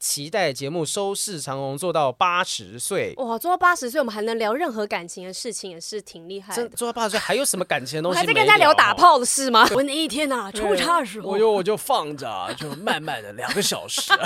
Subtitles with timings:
[0.00, 3.38] 期待节目收视长虹，做到八十岁哇！
[3.38, 6.66] 做到八十岁，我们还能聊任何感情的事情，也是挺厉害的。
[6.70, 8.18] 做到八十岁，还有什么感情的东西？
[8.18, 9.68] 还在跟人家聊打炮的事吗？
[9.74, 12.26] 我那一天啊，出差的时候，我就我就放着，
[12.56, 14.10] 就慢慢的两个小时。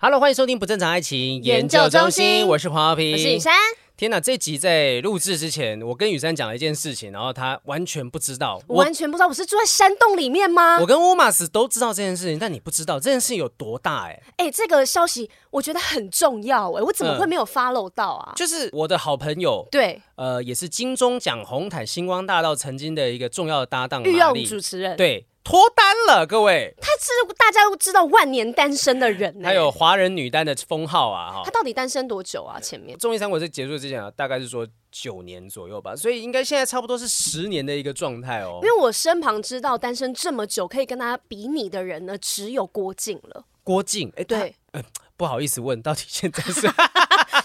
[0.00, 3.54] Hello，欢迎收听不正常爱情研究中心，我是黄浩平，我是雨珊。
[4.02, 4.18] 天哪！
[4.18, 8.60] 这集在录制之前，我跟雨山讲了一件事情，然后他完全不知道。
[8.66, 10.80] 我完全不知道，我是住在山洞里面吗？
[10.80, 14.20] 我跟乌马斯都知道这件事情，但你不知道这件事情有多大哎！
[14.38, 18.32] 哎，这个消息我觉得很重要哎，我怎么会没有 follow 到啊？
[18.34, 25.24] 就是我的好朋友，对，呃，也是金钟奖红毯星光大道曾经的一个重要的搭档，御用主持人，对。
[25.44, 31.32] 脱单了，各位，他是大家都知道万年单身的人，他有华人女单的封号啊！
[31.32, 32.60] 哈，他到底单身多久啊？
[32.60, 38.60] 前面综艺三国在结束之前啊，大概是说九年左右吧，所以应该现在差不多是十年的一个状态哦。
[38.62, 43.44] 因为我身旁知道单身这么久可以跟他比拟的人呢，只有郭靖了。
[43.64, 44.82] 郭靖，哎，对，呃，
[45.16, 46.68] 不好意思问，到底现在是？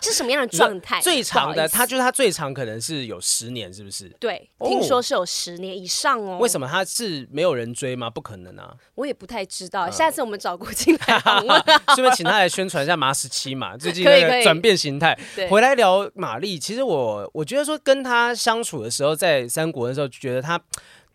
[0.01, 0.99] 是什么样的状态？
[1.01, 4.09] 最长的，他就是他最长可能是有十年，是不是？
[4.19, 6.37] 对，听说是有十年以上哦。
[6.39, 8.09] 为什么他是没有人追吗？
[8.09, 8.73] 不可能啊！
[8.95, 9.89] 我也不太知道。
[9.89, 11.63] 下次我们找郭靖来访问，
[11.95, 15.17] 顺便请他来宣传一下马十七嘛， 最近那个转变形态。
[15.49, 20.61] 回来聊马丽，其实我我觉得说跟他相处的时候，在三国的时候，觉得他。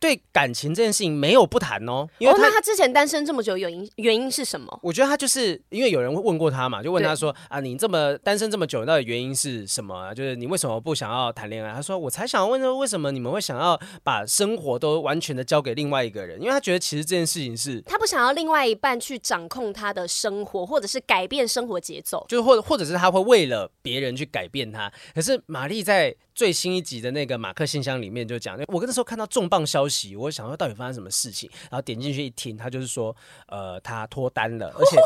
[0.03, 4.77] 对感情这件事情没有不谈哦，因为他、之前单身这么久，原因原因是什么？
[4.83, 10.13] 我觉得他就是因为有人问过他嘛，就问他说啊，你这么单身这么久，到底原因是什么啊？
[10.13, 11.73] 就是你为什么不想要谈恋爱？
[11.73, 16.41] 他说我才想问说，为什么你们会想要把生活都完全的交给另外一个人？
[16.41, 24.93] 因为他觉得其实这件事情是他不想要另外一半去掌控他的生活，或者是改变生活节奏，就是或者或者是他会为了别人去改变他。
[25.15, 26.13] 可是玛丽在。
[26.35, 33.15] 最新一集的那个马克信箱里面就讲，我那时候看到重磅消息，我想说到底发生什么事情，然后点进去一听，他就是说，
[33.49, 34.97] 呃，他脱单了， 而且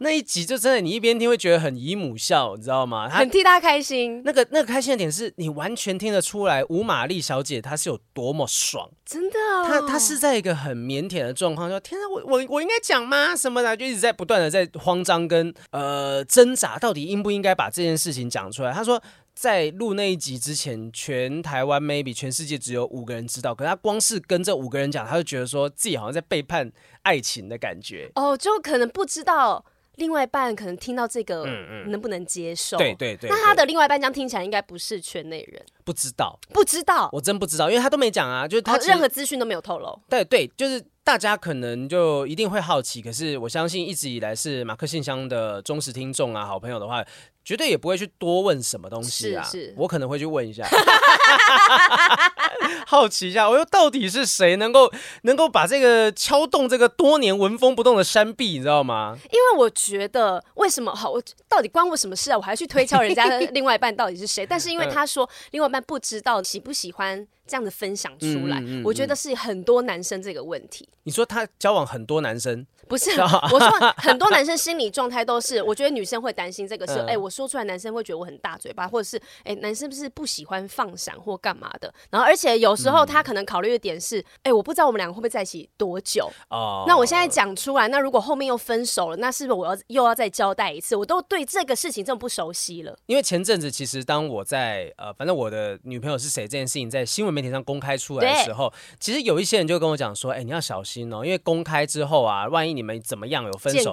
[0.00, 3.08] 那一集就真的你一边听会觉得很姨母笑，你知道吗？
[3.08, 4.22] 他很替他开心。
[4.24, 9.64] 那个那个开心的点是你完全听得出来，吴玛丽小姐她是有多么爽，真的、哦。
[9.66, 13.34] 她她是在一个很腼腆的状况，说天啊，我我我应该讲吗？
[13.34, 18.72] 什么的，就一直在不断的在慌张跟呃挣扎，到底应不应该把这件事情讲出来？
[18.72, 19.02] 她说。
[19.38, 26.72] 在录那一集之前，全台湾 maybe 全世界只有五个人知道，可是他光是跟这五个人讲，他就觉得说自己好像在背叛
[27.02, 28.10] 爱情的感觉。
[28.16, 31.44] 哦，就可能不知道另外一半可能听到这个，
[31.86, 32.76] 能不能接受？
[32.78, 33.30] 对对对。
[33.30, 39.96] 那他的另外一半这样听起来应该不是圈内人，不知道，不知道，我真不知道，因为他都没讲啊，就是他任何资讯都没有透露。
[40.08, 47.04] 对对，就是大家可能就一定会好奇，可是我相信一直以来是马克信箱的忠实听众啊，好朋友的话。
[47.48, 50.68] 绝对也不会去多问什么东西啊，是是我可能会去问一下，
[52.86, 54.92] 好奇一下，我又到底是谁能够
[55.22, 59.16] 能够把这个敲动这个多年纹风不动的山壁，你知道吗？
[59.32, 62.36] 因为我觉得为什么好，我到底关我什么事啊？
[62.36, 64.44] 我还要去推敲人家的另外一半到底是谁？
[64.44, 70.88] 但是因为 他说另外一半不知道喜不喜欢这样的分享出来，嗯嗯嗯、我觉得是很多男生这个问题。
[71.04, 72.66] 你说他交往很多男生？
[72.86, 73.10] 不是，
[73.52, 81.92] 我说很多男生心理状态都是， 我觉得女生会担心这个事，哎、我说出来男生会觉得我很大嘴巴，或者是，哎、欸，男生是不是不喜欢放闪或干嘛的？
[82.10, 86.30] 然后，而且有时候他可能考虑的点是，哎、欸，我不知道我们两个会不会在一起多久。
[86.50, 86.84] 哦。
[86.86, 90.96] 那我现在讲出来，那如果后面又分手了，那是不是我要又要再交代一次？
[90.96, 92.96] 我都对这个事情这么不熟悉了。
[93.06, 103.52] 因为前阵子其实当我在呃，反正我的女朋友是谁这件事情在新闻媒体上公开出来的时候，其实有一些人就跟我讲说，哎、欸，你要小心哦，因为公开之后啊，万一你们怎么样有。
[103.58, 103.92] 分手，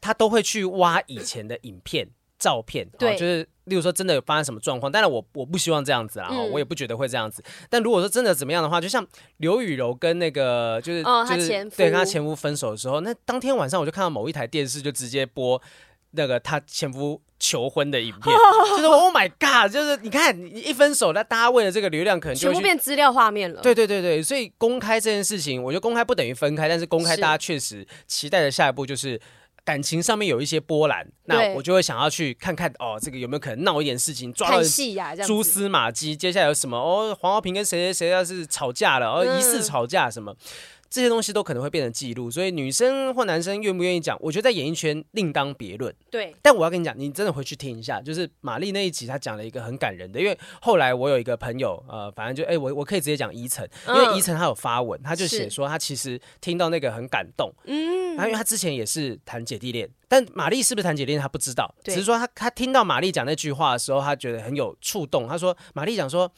[0.00, 4.90] 他都会去挖以前的影片、照片，对，就是例如说真的有发生什么状况。
[4.90, 7.40] 当然我我不希望这样子啊，嗯、我也不觉得会这样子。
[7.70, 9.06] 但如果说真的怎么样的话，就像
[9.36, 15.62] 刘雨柔跟那个就是、哦、就是对跟他前夫分手的时候，那当天晚上我就看到某一台电视就直接播
[16.14, 18.36] 那个他前夫求婚的影片，
[18.76, 23.60] 就是 Oh my God，就是你看你一分手，那大家为了这个流量，可能就全部变资料画面了。
[23.60, 29.20] 对对对对，所以公开这件事情，我觉得公开不等于分开，但是公开大家确实期待的下一步就是。
[29.66, 34.62] 感情上面有一些波澜，那我就会想要去看看哦，这个有没有可能闹一点事情，抓到
[35.26, 37.16] 蛛丝马迹，接下来有什么哦？
[37.18, 40.32] 黄浩平跟谁谁谁要是吵架了，哦，疑似吵架什么。
[40.32, 40.36] 嗯
[40.94, 45.92] 这些东西都可能会变成记录，所以女生或男生愿不愿意讲，我觉得在演艺圈另当别论。
[46.08, 50.20] 对，但我要跟你讲，你真的回去听一下，就是玛丽那一集，她讲了一个很感人的。
[50.20, 57.52] 因为后来我有一个朋友，呃，反正就哎，我我可以直接讲伊晨，因为伊晨他有发文，他就写说他其实听到那个很感动。
[57.64, 65.26] 嗯，他因为他之前也是谈姐弟恋，但玛丽是不是谈姐弟恋他不知道，只是说他他听到玛丽讲那句话的时候，他觉得很有触动。
[65.26, 66.30] 他说玛丽讲说。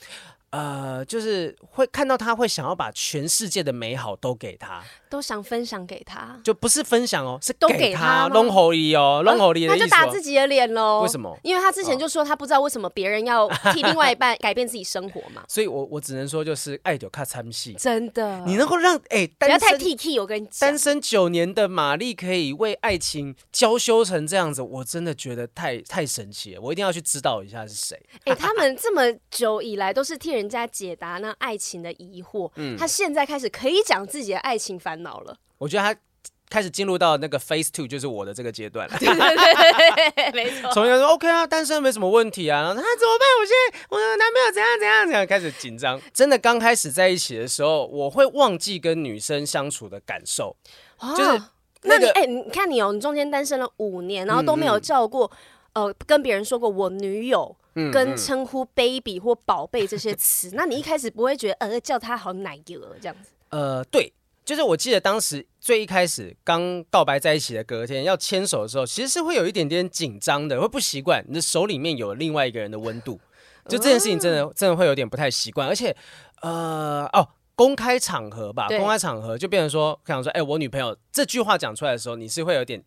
[0.51, 9.79] 呃，就是会看到他会想要把全世界的美好都给他，都想分享给他，就不是分享哦，是都给他，弄好利哦，弄好利的意思。
[9.79, 11.03] 他就打自己的脸喽？
[11.03, 11.37] 为什么？
[11.43, 15.43] 因为他之前就说他不知道为什么别人要替另外一半改变自己生活嘛。
[15.49, 18.41] 所以我我只能说就是爱就看参戏，真的。
[18.47, 26.61] 你能够让哎，不要太 T T，我跟你讲，单身九年的玛丽可以为爱情娇羞成这样子，我真的觉得太太神奇了。
[26.61, 28.01] 我一定要去知道一下是谁。
[28.25, 35.37] 哎，他们这么久以来都是替人家解答那爱情的疑惑，嗯，他现在开始可以讲自己的爱情烦恼了。
[35.59, 36.01] 我觉得他
[36.49, 38.97] 开始进入到那个 phase two，就是我的这个阶段了。
[39.01, 40.71] 对对对，没错。
[40.73, 42.63] 从前说 OK 啊，单身没什么问题啊。
[42.63, 43.29] 然后他怎么办？
[43.41, 46.01] 我现在我的男朋友怎样怎样怎样，开始紧张。
[46.13, 50.57] 真的刚开始在一起的时候，我会忘记跟女生相处的感受。
[51.01, 51.43] 哦、就是
[51.83, 55.37] 那你哎、欸，你看你哦，你中间单身了五年，然后都没有照过、嗯、
[55.77, 57.57] 呃，跟别人说过我女友。
[57.93, 63.33] 跟称呼 baby 或宝贝这些词，那你一开始不会觉得呃叫他好奶油这样子？
[63.51, 64.11] 呃，对，
[64.47, 73.21] 就是我记得当时最一开始刚告白在一起的隔天要牵手的时候，其实是会有一点点紧张的，会不习惯你的手里面有另外一个人的温度，
[73.69, 75.95] 就这件事情真的真的会有点不太习惯，而且
[76.41, 82.83] 呃哦，公开场合吧，公开场合就变成说，想说哎、欸，我女朋友这句话讲出来的时候，你是会有点。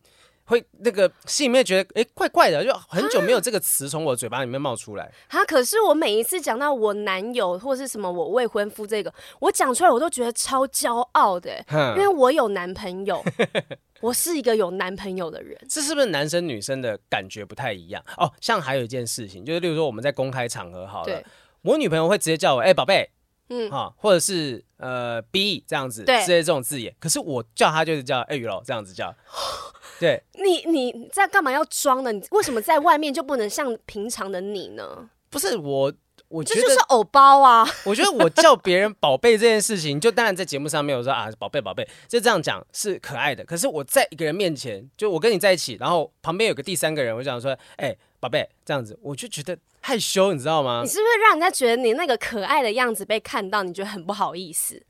[0.50, 5.08] 会那个心里面觉得哎怪怪的，就很久没有这个词从我嘴巴里面冒出来。
[5.28, 11.64] 啊，可是我每一次讲到我男友或是什么我未婚夫这个，我讲出来我都觉得超骄傲的，
[11.96, 13.24] 因为我有男朋友，
[14.02, 15.56] 我是一个有男朋友的人。
[15.68, 18.02] 这是不是男生女生的感觉不太一样？
[18.16, 21.22] 哦，像还有一件事情，就是例如说我们在公开场合好了，
[21.62, 23.08] 我女朋友会直接叫我哎宝贝，
[23.50, 26.94] 嗯哈，或者是呃 B 这样子，对，这些这种字眼。
[26.98, 29.14] 可是我叫他就是叫哎雨柔这样子叫。
[30.00, 32.10] 对，你你在干嘛要装呢？
[32.10, 35.10] 你为什么在外面就不能像平常的你呢？
[35.28, 35.92] 不是我，
[36.28, 37.68] 我觉得这就是偶包啊。
[37.84, 43.44] 我觉得我叫别人宝贝这件事情，就当然在节目上面我说啊宝贝宝贝，就这样讲是可爱的。
[43.44, 50.82] 可是我在一个人面前，就我跟你在一起，然后旁边有个第三个人，我想说，哎宝贝这样子，我就觉得害羞，你知道吗？
[50.82, 54.82] 你是不是让人家觉得你那个可爱的样子被看到，你觉得很不好意思？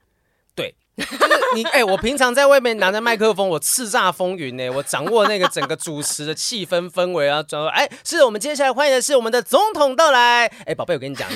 [0.54, 0.74] 对。
[0.96, 1.16] 就是
[1.54, 10.44] 你哎、欸，我平常在外面拿着麦克风，我叱咤风云呢，我掌握那个整个主持的气氛氛围啊，转哎，是我们接下来欢迎的是我们的总统到来。
[10.44, 11.26] 哎、欸，宝贝，我跟你讲，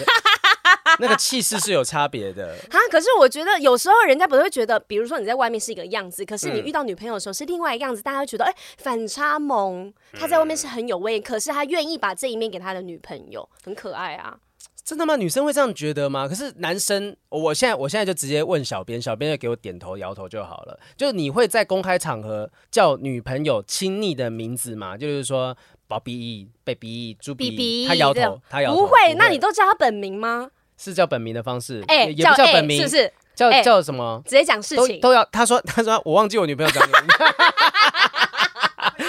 [1.00, 2.78] 那个气势是有差别的啊。
[2.90, 9.92] 可是我觉得有时候人家不会觉得，比如说你在外面是一个样子，可是你遇到女朋友的时候是另外一个样子，大家会觉得哎、欸，反差萌。
[10.12, 14.36] 他在外面是很有威，可是他愿意把这一面给他的女朋友，很可爱啊。
[14.84, 15.16] 真的吗？
[15.16, 16.28] 女生会这样觉得吗？
[16.28, 20.78] 可是男生，我现在我现在就直接问小编，小编就给我点头摇头就好了。
[20.94, 24.94] 就你会在公开场合叫女朋友亲昵的名字吗？
[24.94, 25.56] 就是说
[25.88, 28.80] 宝贝、baby、猪 B，他摇头，他摇头。
[28.80, 30.50] 不会，那你都叫他本名吗？
[30.76, 33.12] 是叫本名的方式，哎，也不叫本名，是不是？
[33.34, 34.22] 叫叫什么？
[34.24, 35.24] 直接讲事情都要。
[35.26, 36.98] 他说，他说我忘记我女朋友叫什么。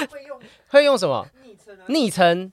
[0.10, 1.28] 会用会用什么？
[1.44, 2.52] 昵称啊昵称。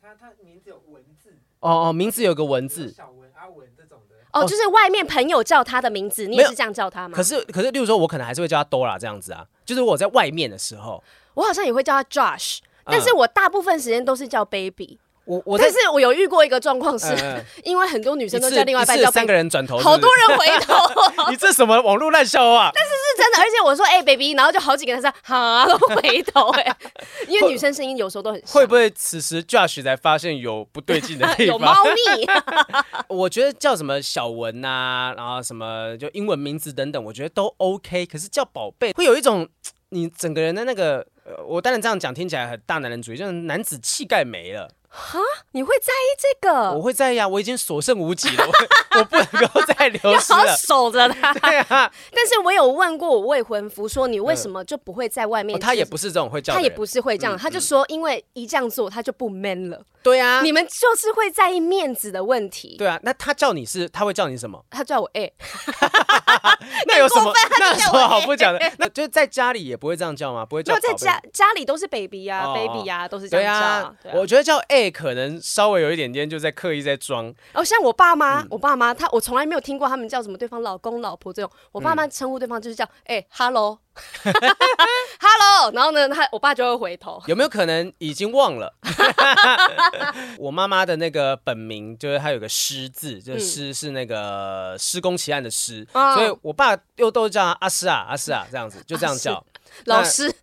[1.61, 4.17] 哦哦，名字有个文字，小文、阿文这种的。
[4.33, 7.17] 哦，就是外面朋友叫他的名字，你也是这样叫他吗？
[7.17, 9.47] 可是可是，例如说，我可能还是会叫他 Dora 这样子啊。
[9.65, 11.03] 就是我在外面的时候，
[11.35, 14.99] 我好像也会叫他 Josh，但是我大部分时间都是叫 Baby。
[15.33, 17.07] 我我但是我有遇过一个状况是，
[17.65, 20.75] 因为很多女生都叫另外一半叫三个人转头，好多人回头。
[21.31, 22.71] 你这什么网络烂笑话？
[22.75, 26.77] 但是是真的，而且我说哎，baby，然后就好几个人说哈都回头哎，
[27.29, 28.55] 因为女生声音有时候都很像。
[28.55, 31.47] 会不会此时 Josh 才发现有不对劲的地方？
[31.47, 32.27] 有猫腻。
[33.09, 38.05] 我觉得叫什么小文呐，然后什么就英文名字等等，我觉得都 OK。
[38.05, 39.49] 可是叫宝贝，会有一种
[39.89, 41.07] 你整个人的那个，
[41.47, 44.69] 我当然这样讲听起来很大男人主义，就是男子气概没了。
[44.95, 45.19] 哈，
[45.53, 46.73] 你会在意这个？
[46.73, 48.53] 我会在意啊，我已经所剩无几了，我，
[49.01, 50.39] 我不能够再流失了。
[50.39, 51.33] 好守着他。
[51.41, 55.59] 对啊，但是我有问过我未婚夫，说你为什么就不会在外面？
[55.59, 59.83] 他也不是这种会叫，他也不是会这样，嗯、他就说因为一这样做他就不 man 了。
[60.03, 62.77] 对啊，你们就是会在意面子的问题。
[62.77, 64.63] 对啊，那他叫你是，他会叫你什么？
[64.69, 65.33] 他叫我哎、欸，
[66.87, 67.33] 那有什么？
[67.59, 68.73] 那有什么好不讲的？
[68.79, 70.45] 那就是在家里也不会这样叫吗？
[70.45, 70.79] 不会叫。
[70.81, 73.61] 在家家里都是 baby 呀、啊哦、，baby 呀、啊，都是这样叫。
[73.61, 77.33] 对啊，对啊，我觉得叫哎、欸，可能稍微有一点点就在刻意在装。
[77.53, 81.51] 哦，像我爸妈，嗯、我爸妈他，我从来没有听过他们叫什么对方老公老婆这种。
[81.71, 83.79] 我爸妈称呼对方就是叫哎、欸、，hello。
[85.21, 87.23] Hello，然后呢，他我爸就会回头。
[87.27, 88.75] 有没有可能已经忘了？
[90.39, 99.45] 我妈妈的那个本名就是她有个施字，就是施是那个施工奇案的施，嗯、所以我爸又都叫阿师啊阿师啊这样子，就这样叫
[99.85, 100.35] 老师。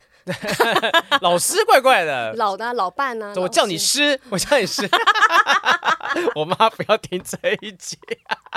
[1.22, 3.34] 老师怪怪的，老的、啊、老伴呢、啊？
[3.42, 4.90] 我叫你师，我叫你师。
[6.36, 7.98] 我妈不要听这一集。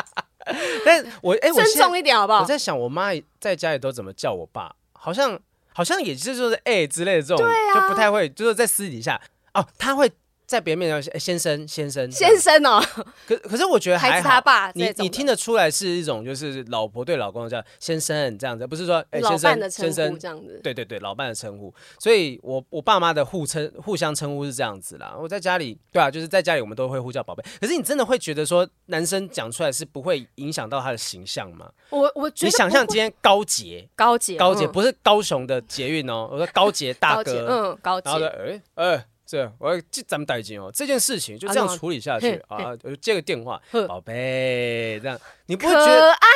[0.84, 2.40] 但我哎，我尊重一点好不好？
[2.40, 3.10] 我在想，我妈
[3.40, 4.74] 在家里都怎么叫我爸？
[4.92, 5.38] 好像
[5.72, 9.20] 好像也是就是哎之类的这种，啊、就不太会，就是在私底下
[9.54, 10.10] 哦，他会。
[10.52, 12.78] 在别人面前，先生，先生，先生哦。
[13.26, 20.60] 可可是我觉得还好，孩子他爸，你你听得出来是一种就是老婆对老公叫先生这样子，不是说哎、欸、先生先生这样子。
[20.62, 21.72] 对对对，老伴的称呼。
[21.98, 25.16] 所以我我爸妈的互称互相称呼是这样子啦。
[25.18, 27.42] 我在家里，对啊，就是在家里我们都会呼叫宝贝。
[27.58, 31.70] 可是你真的会觉得说男生讲出来是不会影响到他的形象吗？
[31.88, 38.84] 我我觉得你想象今天高捷高捷高捷不是高雄的捷运哦，我说高捷大哥，嗯高捷，然后说哎哎。
[38.84, 43.58] 欸欸对，我要这咱们带劲哦，这件事情就这样处理下去啊，我就接个电话，
[43.88, 46.28] 宝贝，这样你不会觉得可爱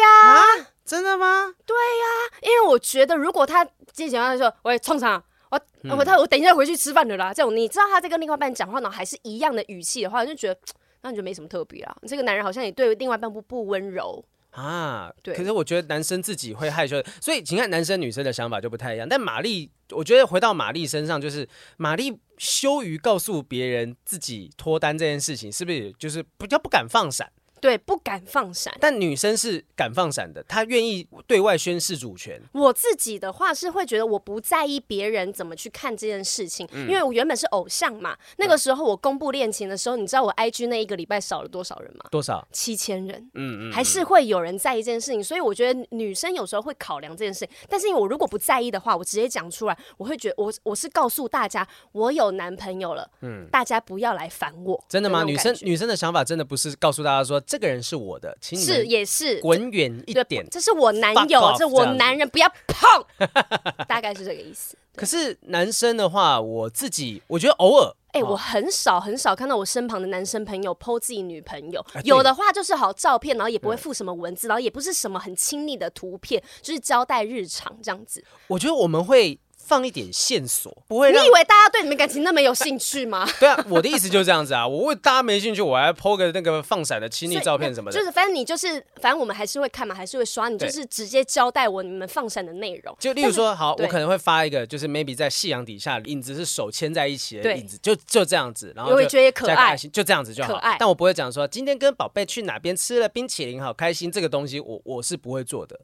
[0.00, 0.66] 呀？
[0.84, 1.52] 真的吗？
[1.66, 5.20] 对呀，因为我觉得如果他接电话的时候，喂，冲场，
[5.50, 5.60] 我
[5.96, 10.60] 我他我等一下回去吃饭的啦，这种你知道他在跟另外一半讲话呢，还是一样的语气的话，就觉得
[11.02, 11.96] 那你就没什么特别啊。
[12.06, 14.24] 这个男人好像也对另外一半不不温柔。
[14.54, 15.34] 啊，对。
[15.34, 19.08] 可是我觉得男生自己会害羞，所以请看男生女生的想法就不太一样。
[19.08, 27.30] 但玛丽，我觉得回到玛丽身上，就是玛丽羞于告诉别人自己脱单这件事情，是不是就是比较不敢放闪？
[27.64, 32.38] 对，不敢放闪，但女生是敢放闪的，她愿意对外宣示主权。
[32.52, 38.14] 我自己的话是会觉得我不在意别人怎么去看这件事情，嗯、因为我原本是偶像嘛。
[38.36, 42.04] 那个时候我公布恋情的时候，你知道我 IG 那一个礼拜少了多少人吗？
[42.10, 42.46] 多少？
[42.52, 43.18] 七千人。
[43.32, 47.48] 嗯，嗯嗯，还是会有人在意这件事情，所以我觉得女生有时候会考量这件事情。
[47.66, 54.84] 但是我如果不在意的话，我直接讲出来，我会觉得我我是告诉大家我有男朋友了，嗯，大家不要来烦我。
[54.86, 55.24] 真的吗？
[55.24, 58.36] 女生女生的想法真的不是告诉大家说这个人是我的。
[58.40, 60.44] 是也是，滚远一点。
[60.50, 63.04] 这是我男友，这是我男人，不要碰。
[63.86, 64.76] 大概是这个意思。
[64.96, 78.24] 可是男生的话，我自己我觉得偶尔，哎，我很少很少看到我身旁的男生朋友 po 自己女朋友，有的话就是好照片，然后也不会附什么文字，然后也不是什么很亲密的图片，就是交代日常这样子。
[78.48, 79.38] 我觉得我们会。
[79.64, 81.10] 放一点线索，不会。
[81.10, 83.26] 你以为大家对你们感情那么有兴趣吗？
[83.40, 84.66] 对啊，我的意思就是这样子啊。
[84.66, 87.98] 我为大家没兴趣，我还 po 个那个放闪的亲密照片什么的。
[87.98, 90.48] 就是反正你就是，反正我们还是会看嘛，还是会刷。
[90.48, 92.94] 你就是直接交代我你们放闪的内容。
[93.00, 98.72] 就例如说，好，我可能会发一个，就是 maybe 在夕阳底下，影子是手牵在一起的影子，就就这样子。
[98.76, 100.60] 然后我也觉得可爱，就这样子就好。
[100.78, 104.10] 但我不会讲说今天跟宝贝去哪边吃了冰淇淋，好开心。
[104.12, 105.80] 这个东西我我是不会做的。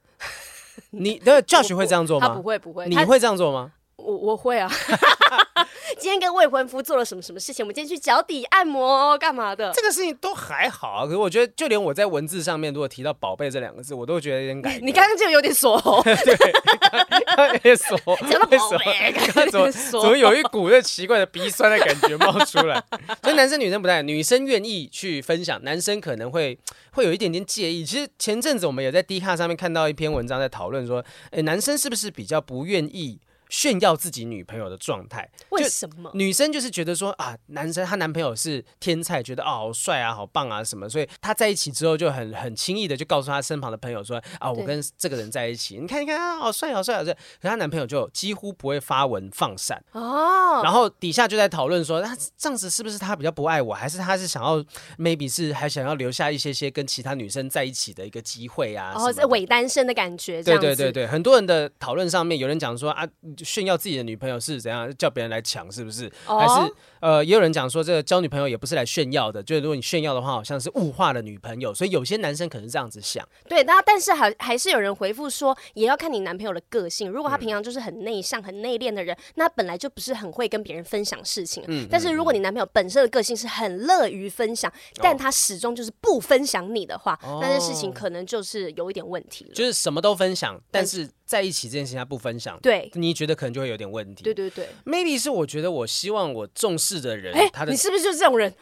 [0.91, 2.27] 你的 Josh 会这样做吗？
[2.29, 2.87] 他不会不会。
[2.89, 3.73] 你会这样做吗？
[3.97, 4.71] 我我会啊，
[5.99, 7.65] 今天跟未婚夫做了什么什么事情？
[7.65, 9.73] 我们今天去脚底按摩干嘛的？
[9.75, 14.79] 这个事情都还好啊，可是我觉得就连我在文字上面如果提到“宝贝”这两个字，我都觉得有点感。
[14.83, 19.15] 你刚刚就有点锁喉， 对，有点锁，讲到宝贝，
[19.51, 22.83] 怎么怎么有一股那奇怪的鼻酸的感觉冒出来？
[23.23, 26.59] 所以男生女生不太，女生愿意去分享，男生可能会
[26.93, 27.85] 会有一点点介意。
[27.85, 33.19] 其实前阵子我们也在 D 卡上面看到一篇文章，在讨论说，哎，男生是不是比较不愿意？
[33.51, 36.11] 炫耀自己女朋友的状态，为什么？
[36.15, 47.13] 女生就是觉得说啊，男生她男朋友是天才，觉得哦好帅啊，好棒啊什么，所以她在一起之后就很很轻易的就告诉他身旁的朋友说啊，我跟这个人在一起，你看你看啊，好帅好帅好帅。
[47.13, 54.65] 可是他男朋友就几乎不会发文放闪哦，然后底下就在讨论说，那这样子是不是他比较不爱我，还是他是想要
[54.97, 58.93] maybe 是还想要留下一些些跟其他女生在一起的一个机会啊？
[58.95, 60.43] 哦，这伪单身的感觉。
[60.43, 63.07] 对对对对，很多人的讨论上面有人讲说啊。
[63.45, 66.11] 炫耀自己的女朋友是怎样，叫别人来抢，是不是？
[66.27, 73.27] 哦、还是呃，也有人讲说，这个交女朋友也不是来炫耀的，就是如果你炫耀的话，好像是物化了女朋友，所以有些男生可能是这样子想。
[73.49, 77.11] 对，那但是还还是有人回复说，也要看你男朋友的个性。
[77.11, 81.65] 如果他平常就是很内向、很内敛的人，那本来就不是很会跟别人分享事情。
[81.69, 81.87] 嗯。
[81.91, 89.55] 但是如果你男朋友本身的个性是很乐于分享，嗯、但他始终就是不分享你的话，哦、那件事情可能就是有一点问题了。
[89.55, 94.25] 就是什么都分享，但是在一起这件事情他不分享，对，你觉得可能就会有点问题。
[94.25, 98.53] 对对对，maybe 是我觉得我希望我重视的人，欸、他的你是不是就是这种人？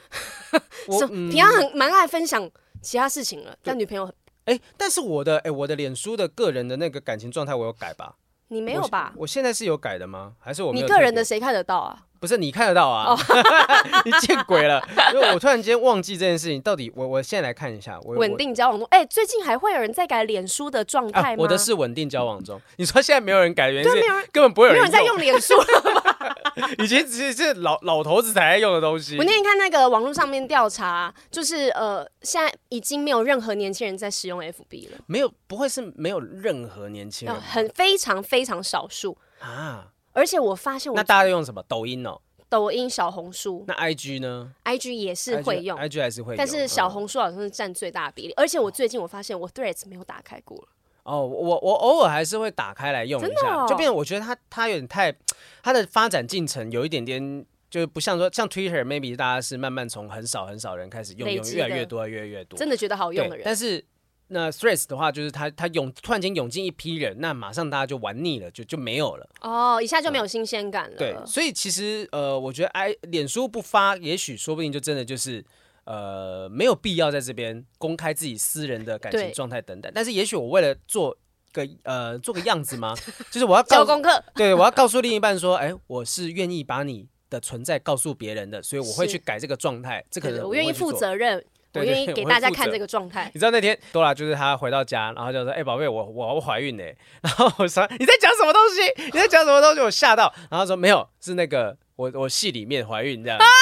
[0.86, 2.46] 我平常很蛮爱分享
[2.82, 4.04] 其他事情了，但女朋友
[4.44, 8.16] 哎、欸，但是我的哎、欸，我的脸书的个人的那个感情状态我有改吧？
[8.48, 9.14] 你没有吧？
[9.16, 10.34] 我，我现在是有改的吗？
[10.38, 10.74] 还是我？
[10.74, 12.04] 你个人的谁看得到啊？
[12.20, 13.16] 不是你看得到啊？
[14.04, 14.82] 你见鬼了！
[15.12, 17.98] 因为我突然间忘记这件事情，到底我我现在来看一下。
[18.04, 21.42] 稳定交往中，哎、欸，最近还会有人在改脸书的状态吗、啊？
[21.42, 22.60] 我的是稳定交往中。
[22.76, 23.96] 你说现在没有人改，原因是
[24.32, 26.36] 根本不会有人，没有人在用脸书了吧？
[26.78, 29.16] 以前只是是老老头子才在用的东西。
[29.16, 34.98] 我那天看那个网络上面调查，就是呃，现在已经没有任何年轻人在使用 FB 了。
[35.06, 39.86] 没有，不会是没有任何年轻人，很非常非常少数啊。
[40.18, 41.62] 而且我发现我，那大家都用什么？
[41.68, 43.64] 抖音哦，抖音、小红书。
[43.68, 48.32] 那 IG 呢？IG 也是会用 IG，IG 还是会用，但是小红书好像是占最大比例。
[48.36, 50.68] 而且我最近我发现我 Threads 没有打开过了。
[51.04, 55.14] 哦，我我偶尔还是会打开来用一下，就变成我觉得它它有点太，
[55.62, 63.44] 它的发展进程有一点点，就是不像说像 Twitter，maybe 大家是慢慢从很少很少人开始用，用越来越多，越来越多，真的觉得好用的人。
[63.44, 63.84] 但是。
[64.28, 69.28] 那 Threads 的话，就是他他涌突然间涌进一批人，那马上大家就玩腻了，就就没有了。
[69.40, 70.96] 哦，一下就没有新鲜感了。
[70.96, 75.42] 对，所以其实呃，我觉得哎，脸书不发，也许说不定就真的就是
[75.84, 79.90] 呃，没有必要在这边公开自己私人的感情状态等等。
[79.94, 81.16] 但是也许我为了做
[81.52, 82.94] 个呃做个样子吗？
[83.32, 90.04] 就是我要交功课， 对，我要告诉另一半说，哎，我是愿意把你的存在告诉别人的，所以我会去改这个状态。
[90.10, 91.42] 这可能我愿意负责任。
[91.78, 93.30] 我愿意给大家看这个状态。
[93.32, 96.82] 你知道那天多拉就是她回到家，然后就说：“哎、欸，宝贝，我我我怀孕呢。
[97.22, 99.04] ”然后我说：“你在讲什么东西？
[99.06, 103.44] 你在讲什么东西？”我吓到，然后说：“没有，是那个我我戏里面怀孕这样子。”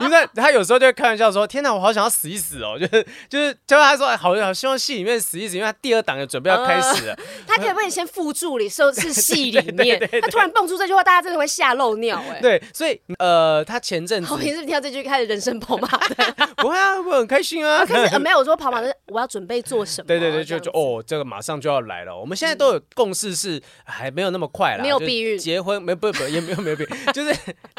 [0.00, 7.14] 因为他有时候就会开玩笑说：“天哪，我好想要死一死哦！”就 是就是，就是他说：“好好希望戏里面死一死，因为他第二档也准备要开始了。
[7.14, 12.40] 呃”他可以帮你先附注你说是戏里面， 他突然蹦出这句话，大家真的会吓漏尿哎。
[12.40, 17.86] 对，所以呃，他前阵子我平时听到这句开始人生跑马灯，不会啊，我很开心啊。
[17.86, 20.08] 开始没有我说跑马灯，我要准备做什么？
[20.08, 22.18] 对对对，就就哦，这个马上就要来了。
[22.18, 27.32] 我们现在都有共识是还没有那么快啦，没有避孕，结婚没不不也没有没有避孕，就是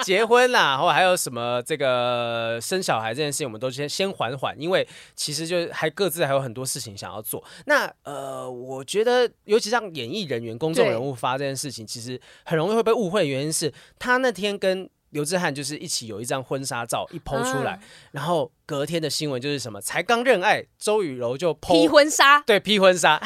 [0.04, 7.44] 结婚啦，或还有什么这个生小孩这件事情，我们都先先缓缓，因为其实就还各自还有很多事情想要做。
[7.66, 17.80] 那呃，我觉得尤其像演艺人员、公众人物发这件事情，其实很容易会被误会的原因是他那天跟刘志汉就是一起有一张婚纱照一 PO 出来，
[18.12, 19.80] 然后隔天的新闻就是什么？
[19.80, 23.22] 才刚认爱，周雨柔就 PO 披婚纱，对，披婚纱。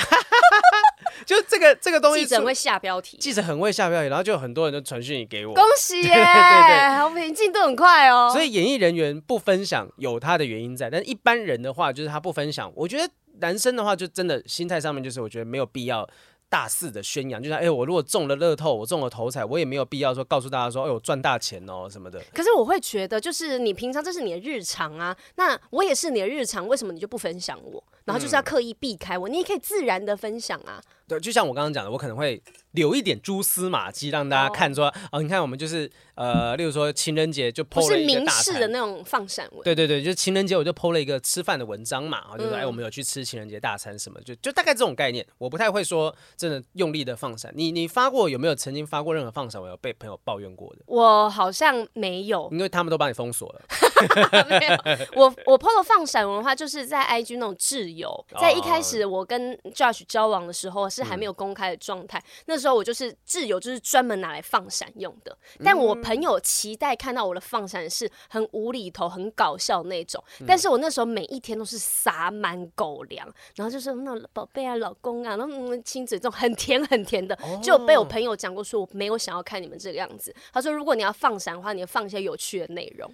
[1.25, 8.29] 就这个这个东西，记者会下标题，记者很会下标题，然后就有很多人都传讯给我，恭喜耶，对对， 好评进度很快哦。
[8.31, 12.71] 所以演艺人员不分享有他的原因在，但一般人的话就是他不分享。
[12.75, 16.07] 我觉得男生的话就真的心态上面就是我觉得没有必要。
[16.49, 22.19] 大肆的宣扬，就像哎，我如果中了乐透，我中了头彩，我也没有必要说告诉大家说，哎，我赚大钱哦什么的。
[22.33, 27.83] 可是我会觉得，就是你平常这是你的日常啊，那我也是你的日常，为什么你就不分享我？
[28.05, 30.81] 然后就是要刻意避开我，嗯、你也可以自然的分享啊。
[31.07, 39.63] 对，就像我刚刚讲的，我可能会留一点蛛丝马迹，让大家看说，哦，哦，你看我们就是呃，例如说情人节就 po 了一个大餐，不是明示的那种放闪文。
[39.63, 45.25] 对对对，就情人节我就 po 了一个吃饭的文章嘛，就说，嗯、哎，我们有去吃情人节大餐什么，就就大概这种概念。
[45.37, 47.51] 我不太会说真的用力的放闪。
[47.53, 49.61] 你你发过有没有曾经发过任何放闪？
[49.61, 50.81] 我有被朋友抱怨过的？
[50.85, 53.61] 我好像没有，因为他们都把你封锁了。
[54.47, 61.79] 没有，我我 po 的放闪文的话，就是在 IG 那种挚友，在一开始我跟 Josh 交往的时候是还没有公开的。
[61.79, 65.35] 状态那时候我就是挚友，就是专门拿来放闪用的。
[65.63, 70.23] 但我朋友期待看到我的放闪是很无厘头、很搞笑那种。
[70.45, 80.35] 但是我那时候每一天都是撒满狗粮，然后就是那种宝贝啊、老公啊，然后亲嘴这种很甜很甜的，就被我朋友讲过，说我没有想要看你们这个样子。
[80.51, 83.09] 他说，如果你要放闪的话，你要放一些有趣的内容。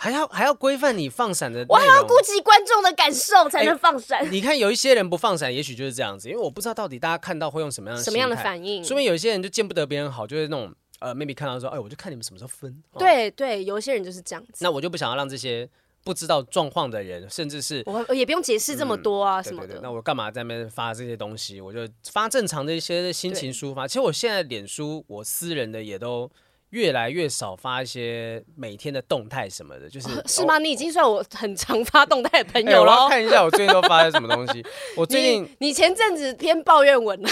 [0.00, 4.26] 还要还要规范你放闪的，我还要顾及观众的感受才能放闪。
[4.32, 8.82] 你看有一些人不放闪，也许就是这样子，因为我不知道到底大家看到会用什么样的什么样的反应。
[8.82, 12.82] 说明有一些人就见不得别人好，就是那种呃，maybe 看到说，哎，我就看你们什么时候分。
[12.98, 14.64] 对对，有一些人就是这样子。
[14.64, 15.68] 那我就不想要让这些
[16.02, 19.66] 不知道状况的人，甚至是我也不用解释这么多啊什么的。
[19.66, 21.60] 嗯、对对对，那我干嘛在那边发这些东西？
[21.60, 23.86] 我就发正常的一些心情抒发。
[23.86, 26.30] 其实我现在脸书，我私人的也都。
[26.70, 30.58] 越来越少发一些每天的动态什么的，就是、哦、是吗？
[30.58, 32.96] 你已经算我很常发动态的朋友了、欸。
[32.96, 34.64] 我要看一下我最近都发些什么东西。
[34.96, 37.28] 我最近你，你前阵子偏抱怨文了。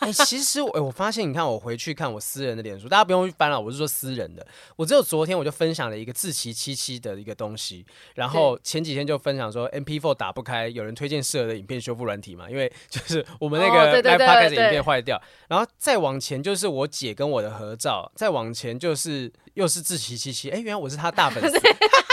[0.00, 4.46] 哎、欸，其实我、欸、我发现，你看我回去看我私人的脸书，大家不用翻了，我是说私人的。
[4.76, 15.20] 我只有昨天我就分享了一个自欺七七的一个东西，然后前几天就分享说 MP4 打不开，有人推荐适合的影片修复软体嘛，因为就是我们那个 Live Podcast 影片坏掉。
[15.48, 19.32] 然后再往前就是我姐跟我的合照，再往前就是。
[19.54, 21.60] 又是自欺欺欺，哎，原来我是他大粉丝。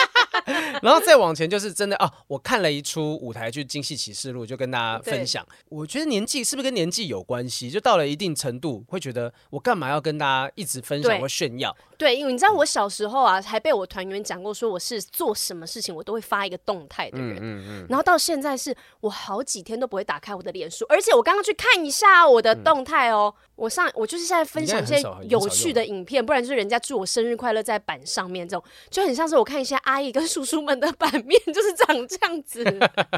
[0.82, 5.46] 然后再往前就是真的哦，我看了一出舞台剧《京戏启示录》，就跟大家分享。
[5.70, 7.70] 我觉得年纪是不是跟年纪有关系？
[7.70, 11.76] 就到了一定程度，会觉得我干嘛要跟大家一直分享或炫耀？
[11.98, 17.38] 对，因为你知道我小时候啊，还被我团员讲过，说我是做什么事情我都会发一个动态的人。
[17.38, 17.86] 嗯嗯，嗯。
[17.90, 32.64] 然后到现在是我好几天都不会打开我的脸书，而且我刚刚去看一下我的动态哦，嗯、我上我就是现在分享一些有趣的影片，不然就是人家祝我生日快乐在板上面这种，就很像是我看一些阿姨跟叔叔叔们的版面， 就是长这样子，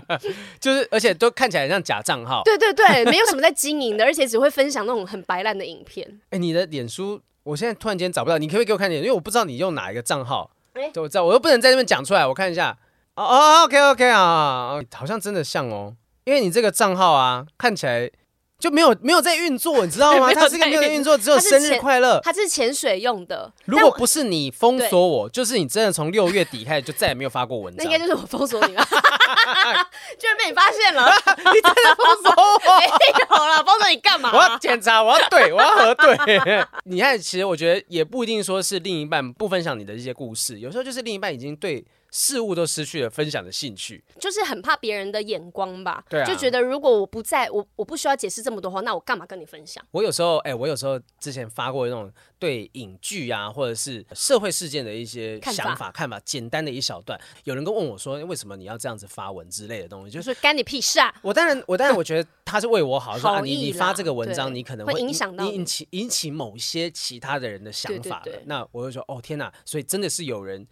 [0.60, 2.42] 就是而且都看起来像假账号。
[2.44, 6.08] 对对对，没有什么在经营的，而且只会分享那种很白烂的影片。
[6.26, 7.22] 哎、欸，你的脸书。
[7.44, 9.02] 我现在突然间找不到，你可不可以给我看点？
[9.02, 10.52] 因为我不知道你用哪一个账号。
[10.74, 12.26] 哎、欸，我知道，我又不能在这边讲出来。
[12.26, 12.78] 我看一下，
[13.16, 18.10] 哦哦，OK OK 啊，好像真的像哦，因为你这个账号啊，看起来。
[18.62, 20.32] 就没有没有在运作，你知道吗？
[20.36, 22.20] 它是一个没有在运作，只有生日快乐。
[22.24, 23.52] 它是潜水用的。
[23.66, 27.84] 如果不是你封锁我，就是你真的从六月底开始就再也没有发过文章。
[27.84, 28.84] 那应该就是我封锁你了，
[30.20, 31.12] 居然被你发现了！
[31.52, 32.80] 你真的封锁我？
[32.80, 34.32] 没有了，封锁你干嘛？
[34.32, 36.66] 我要检查，我要对，我要核对。
[36.84, 41.84] 你看，其实我觉得也不一定说是另一半不分享你的一些故事，有时候就是另一半已经对。
[42.12, 46.04] 事物都失去了分享的兴趣，就是很怕别人的眼光吧？
[46.10, 49.84] 对啊，就觉得如果我不在，我我不需要解释这么多话，那我干嘛跟你分享？
[49.92, 61.16] 我有时候，哎、欸，我有时候之前发过那种对影剧啊，或者是社会事件的一些想法、看法，简单的一小段，有人跟问我说，为什么你要这样子发文之类的东西，就是干你屁事啊！
[61.22, 68.20] 我当然，我当然，我觉得他是为我好，说啊，你你发这个文章，你可能会，会影响到引起引起某些其他的人的想法。
[68.26, 69.54] 对对对，那我就说，哦天哪！
[69.64, 70.68] 所以真的是有人。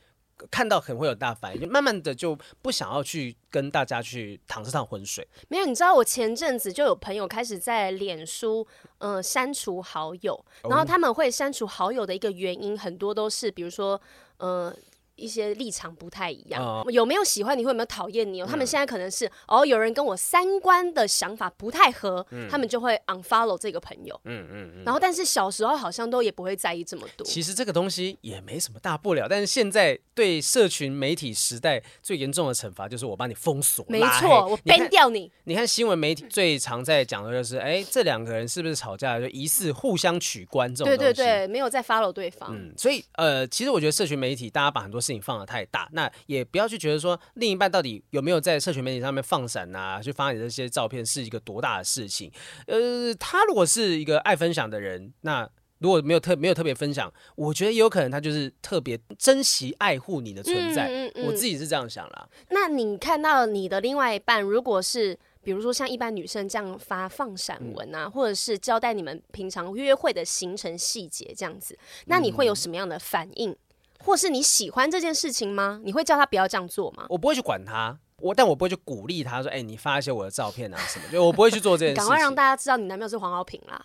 [0.50, 5.28] 看到可能会有大反应，就慢慢的就不想要去跟大家去趟这趟浑水。
[5.48, 8.66] 没有，你知道我前阵子就有朋友开始在脸书，
[8.98, 14.00] 呃，删除好友，然后他们会删除好友的一个原因很多都是，比如说，
[14.38, 14.76] 呃。
[15.20, 18.42] 一些立场不太一样，哦、有没有喜欢你，会有没有讨厌你？
[18.42, 24.20] 哦、嗯，他们现在可能是哦，有人跟我三观的想法不太合，嗯、他们就会 unfollow 这个朋友。
[24.24, 24.84] 嗯嗯嗯。
[24.86, 27.28] 然后，但是小时候好像都也不会在意这么多。
[27.28, 33.86] 其实这个东西也没什么大不了，但是现在对社群媒体时代最严重的惩罚就是我把你封锁。
[33.90, 35.30] 没错，我 ban 掉你。
[35.44, 39.20] 你看新闻媒体最常在讲的就是，哎，这两个人是不是吵架？
[39.20, 40.88] 就疑似互相取关这种。
[40.88, 42.56] 对对对，没有在 follow 对方。
[42.56, 45.00] 嗯，所以呃，其实我觉得社群媒体大家把很多。
[45.10, 52.32] 事情放的太大，那也不要去觉得说另一半到底有没有在社群媒体上面放闪啊，去发你这些照片是一个多大的事情。
[52.68, 60.88] 呃，他如果是一个爱分享的人，那如果没有特没有特别分享，我觉得也有可能他就是特别珍惜爱护你的存在。
[60.90, 62.30] 嗯嗯嗯，我自己是这样想啦。
[62.50, 73.56] 那你看到你的另外一半，如果是比如说像一般女生这样发放闪文啊，嗯、或者是交代你们平常约会的行程细节这样子，那你会有什么样的反应？
[74.04, 75.80] 或是你喜欢这件事情吗？
[75.84, 77.06] 你会叫他不要这样做吗？
[77.10, 78.00] 我不会去管他。
[78.22, 82.02] 我但我不会去鼓励他说，哎、欸，你发一些我的照片啊什么，就我不会去做这件事。
[82.02, 83.82] 赶快让大家知道你男朋友是黄豪平啦，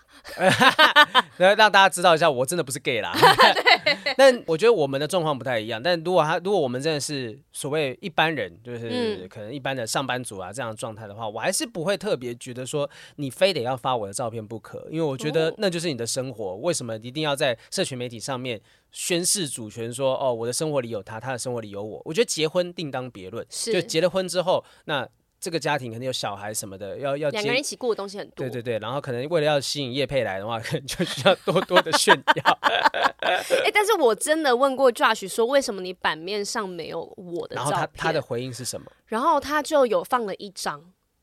[1.38, 3.14] 让大家知道一下，我真的不是 gay 啦。
[4.18, 5.80] 但我觉得我们的状况不太一样。
[5.80, 18.60] 但如果他如果我们真的是所谓一般人，就是可能一般的上班族啊这样的状态的话，我还是不会特别觉得说你非得要发我的照片不可，因为我觉得那就是你的生活，为什么一定要在社群媒体上面
[18.94, 22.00] 宣誓主权说，说哦我的生活里有他，他的生活里有我？
[22.04, 24.26] 我觉得结婚定当别论，是就结了婚。
[24.28, 25.06] 之后，那
[25.40, 28.36] 这个家庭肯定有小孩什么的，要要两个人一起过的东西很多。
[28.36, 32.58] 对对对，然后可能为了要吸引叶佩来的话， 可能就需要多多的炫耀。
[33.20, 37.72] 哎、欸，但是我真的问过 Josh 说，为什么你版面上没有我的照片？
[37.72, 38.86] 然后他他的回应是什么？
[39.06, 40.80] 然后他就有放了一张，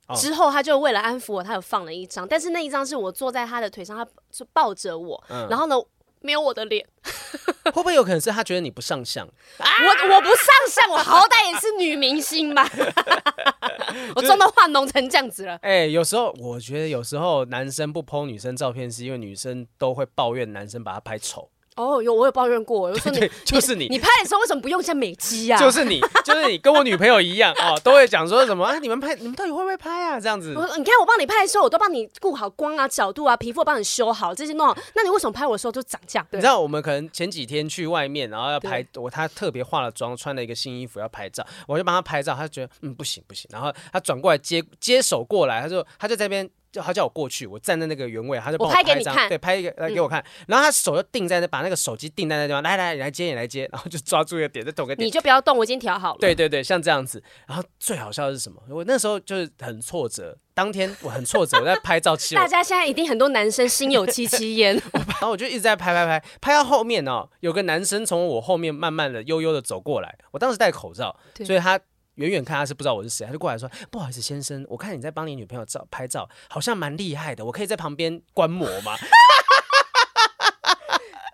[0.07, 5.75] 哦、之后他就为了安抚我，他有放了一张，但是那一张是我坐在他的腿上，他就抱着我，嗯、然后呢，
[6.21, 6.87] 没有我的脸。
[7.65, 9.25] 会不会有可能是他觉得你不上相？
[9.57, 12.67] 啊、我我不上相，我好歹也是女明星吧？
[14.15, 15.55] 我妆都化浓成这样子了。
[15.61, 21.50] 哎、欸，有时候我觉得有时候男生不 po 女生照片，是因为女生都会抱怨男生把她拍丑。
[21.75, 25.57] 哦，有我有抱怨过，我说你就是你，你拍的时候为什么不用一下美肌啊？
[25.57, 28.77] 就是你，就是你跟我女朋友一样哦，都会讲说什么啊？
[28.79, 30.19] 你们拍，你们到底会不会拍啊？
[30.19, 30.53] 这样子。
[30.53, 34.77] 我说你看我帮你拍的时候，我都帮你顾好光啊、角度啊、皮肤帮你修好，这些弄好。
[34.95, 36.27] 那你为什么拍我的时候就长这样？
[36.31, 46.49] 你知道我们可能前几天去外面，然后要拍我，他特别化了妆，穿了一个新衣服要拍照，我就帮他拍照，他就觉得嗯不行不行，然后他转过来接接手过来，他就他就在那边。
[46.71, 50.21] 就他叫我过去，我站在那个原位，他就帮我拍一张，我拍给你看，对，拍一个来给我看。
[50.21, 55.05] 嗯、然后他手就定在那，把那个手机定在那地方，来来，你来接，你来接，然后就抓住一个点，再抖个点。
[55.05, 56.17] 你就不要动，我已经调好了。
[56.19, 57.21] 对对对，像这样子。
[57.45, 58.61] 然后最好笑的是什么？
[58.69, 62.35] 我那时候就是很挫折，当天我很挫折，我在拍照期。
[62.35, 64.73] 大家现在一定很多男生心有戚戚焉。
[64.93, 71.13] 然后我就一直在拍拍拍，拍到后面哦，有个男生从我后面慢慢的悠悠的走过来，我当时戴口罩，
[71.45, 71.77] 所以他。
[72.15, 78.95] 远远看他是不知道我是谁，他就过来说：“不好意思，先生，我看你在帮你女朋友照拍照，好像蛮厉害的，我可以在旁边观摩吗？”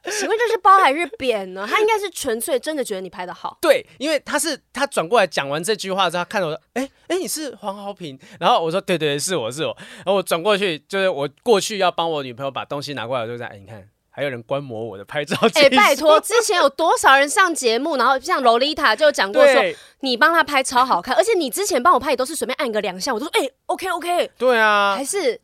[0.10, 1.68] 请问这是褒还是贬呢？
[1.70, 3.58] 他应该是纯粹真的觉得你拍的好。
[3.62, 13.88] 对，因为他是他转过来讲完这句话之后，他看着我说：“哎哎，你是黄豪平？”然后我说：“对对对，是我是我。”然后我转过去，就是我过去要帮我女朋友把东西拿过来，我就在哎，你看。
[14.18, 15.38] 还有人观摩我的拍照。
[15.54, 24.32] 哎、欸，拜托， 之前有多少人上节目，然后像洛丽塔就讲过说，你帮他拍超好看，而且你之前帮我拍也都是随便按个两下，我都说哎、欸、，OK OK。
[24.36, 25.40] 对啊，还是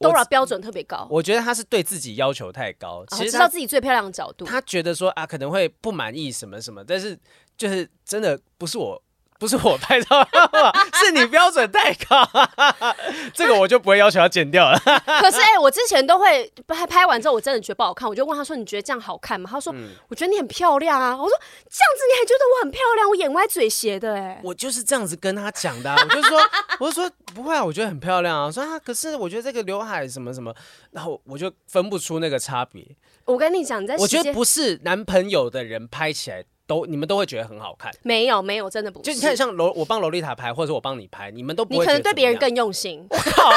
[0.00, 1.06] Dora 标准特别高。
[1.08, 4.44] 我觉得他是对自己要求太高，其实、哦、知道自己最漂亮的角度。
[4.44, 7.16] 他觉得说啊，可能会不满意什么什么，但是
[7.56, 9.00] 就是真的不是我。
[9.38, 10.26] 不是我拍照，
[11.04, 12.28] 是你标准太高，
[13.34, 14.78] 这个我就不会要求他剪掉了。
[15.20, 23.08] 可是哎、欸，我之前都会拍拍完之后，我真的觉得不好看，我就问他说：“你觉得这样好看吗？”他说：“嗯、我觉得你很漂亮啊。”我说：“这样子你还觉得我很漂亮？
[23.08, 26.40] 我眼歪嘴斜的哎、欸。”我就是这样子跟他讲的、啊，我就说
[26.80, 30.54] ：“我就说不会啊，我觉得很漂亮啊。”我说：“啊，可是我觉得这个刘海什么什么，
[30.92, 32.84] 然后我就分不出那个差别。”
[33.26, 36.44] 我跟你讲，你在我觉得不是男朋友的人拍起来。
[36.66, 39.04] 都你们都会觉得很好看，没有没有，真的不是。
[39.04, 41.80] 就你看，像罗我帮洛丽塔拍，或者我帮你拍，你们都不会。
[41.80, 43.06] 你可能对别人更用心。
[43.08, 43.50] 我靠！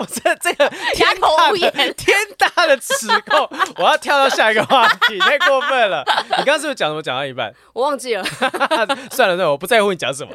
[0.00, 6.04] 我这这个 天大的 天大的耻控，我要跳到下一个话题， 太过分了。
[6.30, 7.54] 你刚刚是不是讲什么讲到一半？
[7.72, 8.24] 我忘记了。
[8.24, 10.32] 算了算了，我不在乎你讲什么。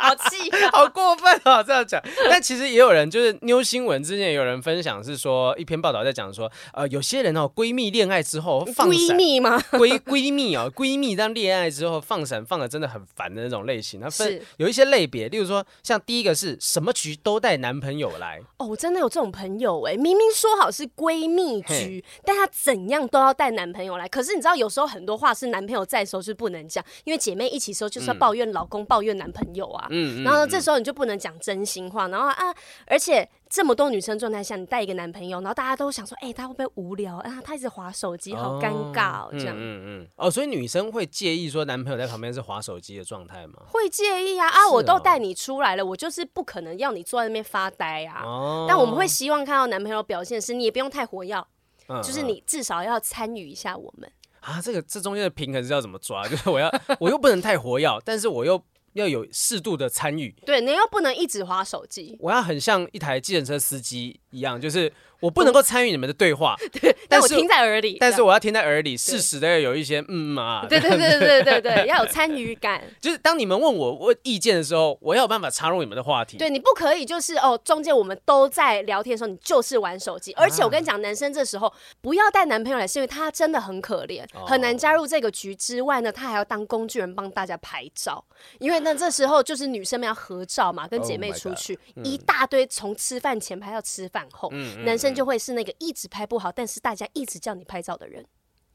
[0.00, 1.62] 好气， 好过分啊！
[1.62, 9.58] 这样讲，但其实也有人就是妞新闻之前也有人分享是说一篇报道在讲说，呃，有些人哦闺蜜恋爱之后放闪，闺蜜吗？
[9.72, 14.00] 闺闺蜜哦，闺蜜当恋爱之后放闪放的真的很烦的那种类型。
[14.00, 24.08] 那分是有一些类别，例如说像第一个是什么局都带男朋友来哦，我真的有这种朋友哎，明明说好是闺蜜局，但她怎样都要带男朋友来。
[24.08, 29.88] 可是你知道有时候很多话是男朋友在的时候是不能讲，因为姐妹一起时候就是要抱怨老公、嗯、抱怨男朋友啊。
[29.90, 32.54] 嗯，然后这时候你就不能讲真心话，然后啊，
[32.86, 37.42] 而且这么多女生状态下，你带一个男朋友，然后大家都想说，哎、欸，他会不会无聊啊？
[37.44, 39.56] 他一直划手机，好尴尬哦，这样。
[39.56, 40.08] 嗯嗯嗯。
[40.16, 43.54] 哦，所以女生会介意说男朋友在旁边是划手机的状态吗？
[43.66, 44.68] 会介意啊啊！
[44.70, 48.22] 我都带你出来了，我就是不可能要你坐在那边发呆啊。
[48.24, 48.66] 哦。
[48.68, 51.44] 但我们会希望看到男朋友表现是，你也不用太活跃，
[51.88, 54.10] 嗯、就是你至少要参与一下我们。
[54.40, 56.26] 啊，这个这中间的平衡是要怎么抓？
[56.28, 58.62] 就是我要我又不能太活跃，但是我又。
[58.94, 62.16] 要有适度的参与，对，你又不能一直划手机。
[62.20, 64.92] 我要很像一台计程车司机一样，就是。
[65.20, 67.98] 我不能够参与你们的对话， 对，但我听在耳里。
[68.00, 72.82] 但是我要听在耳里，适时的要有一些嗯啊，对对对对对对， 要有参与感。
[73.00, 76.38] 就是当你们问我问意见的时候，我要有办法插入你们的话题。
[76.38, 80.32] 对，你不可以就是哦，中间我们都在聊天的时候，你就是玩手机。
[80.32, 85.50] 而且我跟你讲，男生这时候不要带男朋友来，是因为他真的很可怜，很难加入这个局。
[85.54, 88.24] 之外呢，他还要当工具人帮大家拍照。
[88.58, 94.50] 因为那，这时候就是女生们要合照嘛，跟姐妹出去一大堆，从吃饭前拍到吃饭后，
[94.84, 95.90] 男生就会是那个一。
[95.90, 98.24] 一直拍不好，但是大家一直叫你拍照的人。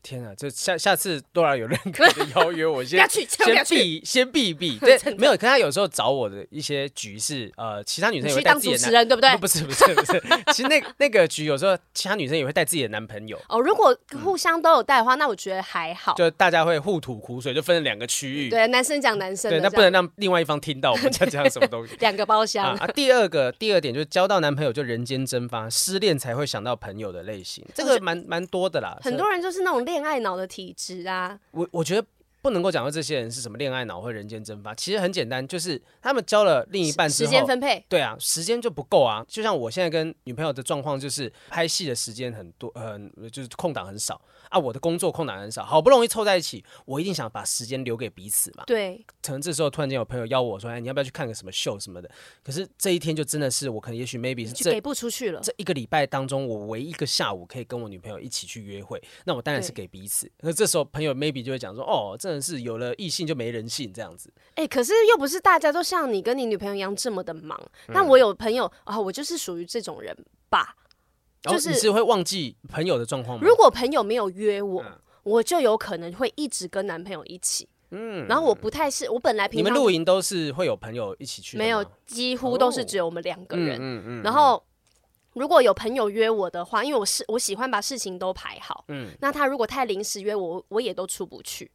[0.05, 0.31] 天啊！
[0.35, 4.77] 就下下次多少有认可的邀约，我 先去先避先避一避。
[4.85, 5.31] 对，没有。
[5.31, 9.35] 可他有时候找我的一些局是呃，其他女生也会带自己的男人，对不对？
[9.37, 10.21] 不是不是不是。
[10.53, 13.39] 其实那那个局有时候其他女生也会带自己的男朋友。
[13.49, 16.13] 哦，如果互相都有带的话，那我觉得还好。
[16.13, 18.49] 就大家会互吐苦水，就分成两个区域。
[18.49, 19.49] 对，男生讲男生。
[19.49, 21.95] 对，那不能让另外一方听到我们在讲什么东西。
[21.99, 22.87] 两个包厢啊。
[22.87, 28.97] 第二个第二点就是交到男朋友就人间蒸发，失恋才会想到朋友的类型，这个蛮蛮多的啦。
[29.01, 30.73] 很多人就是那种恋恋爱脑的体。
[30.73, 32.05] 质啊，我我觉得
[32.45, 39.25] 不能够讲到这些人是什么恋爱脑或人间蒸发，其实很简单，就是他们交了另一半之后，时间分配，对啊，时间就不够啊。
[39.27, 44.59] 就像我现在跟女朋友的状况，就是拍戏的时间很多，很就是空档很少啊。
[44.59, 48.63] 我的工作空档很少，好不容易凑在一起，我一定想把时间留给彼此嘛。
[48.67, 52.07] 对，可能这时候突然间有朋友邀我说：“哎，你要不要去看个什么秀什么的？”
[52.45, 55.41] 可是这一天就真的是我可能也许 maybe 是这给不出去了。
[55.41, 60.31] 这一个礼拜当中，我唯一一个下午可以跟我女朋友一起去约会，那我当然是给彼此。
[60.41, 67.59] 那这时候朋友 maybe 就会讲说：“哦，真的是有了异性就没人性这样子。”哎，可是又不是大家都像你跟你女朋友一样这么的忙。
[67.87, 70.15] 那我有朋友啊，我就是属于这种人
[70.49, 70.75] 吧。
[71.41, 73.45] 就是你是会忘记朋友的状况吗？
[73.47, 74.83] 如果朋友没有约我，
[75.21, 77.69] 我就有可能会一直跟男朋友一起。
[77.91, 83.77] 嗯，然后我不太是，我本来平常你们露营都是会有朋友一起去，没有，几乎都是只有我们两个人。
[83.79, 84.23] 嗯嗯。
[84.23, 84.61] 然后
[85.33, 88.83] 如果有朋友约我的话，因为我是我喜欢把事情都排好。
[88.87, 89.09] 嗯。
[89.21, 91.69] 那他如果太临时约我，我也都出不去。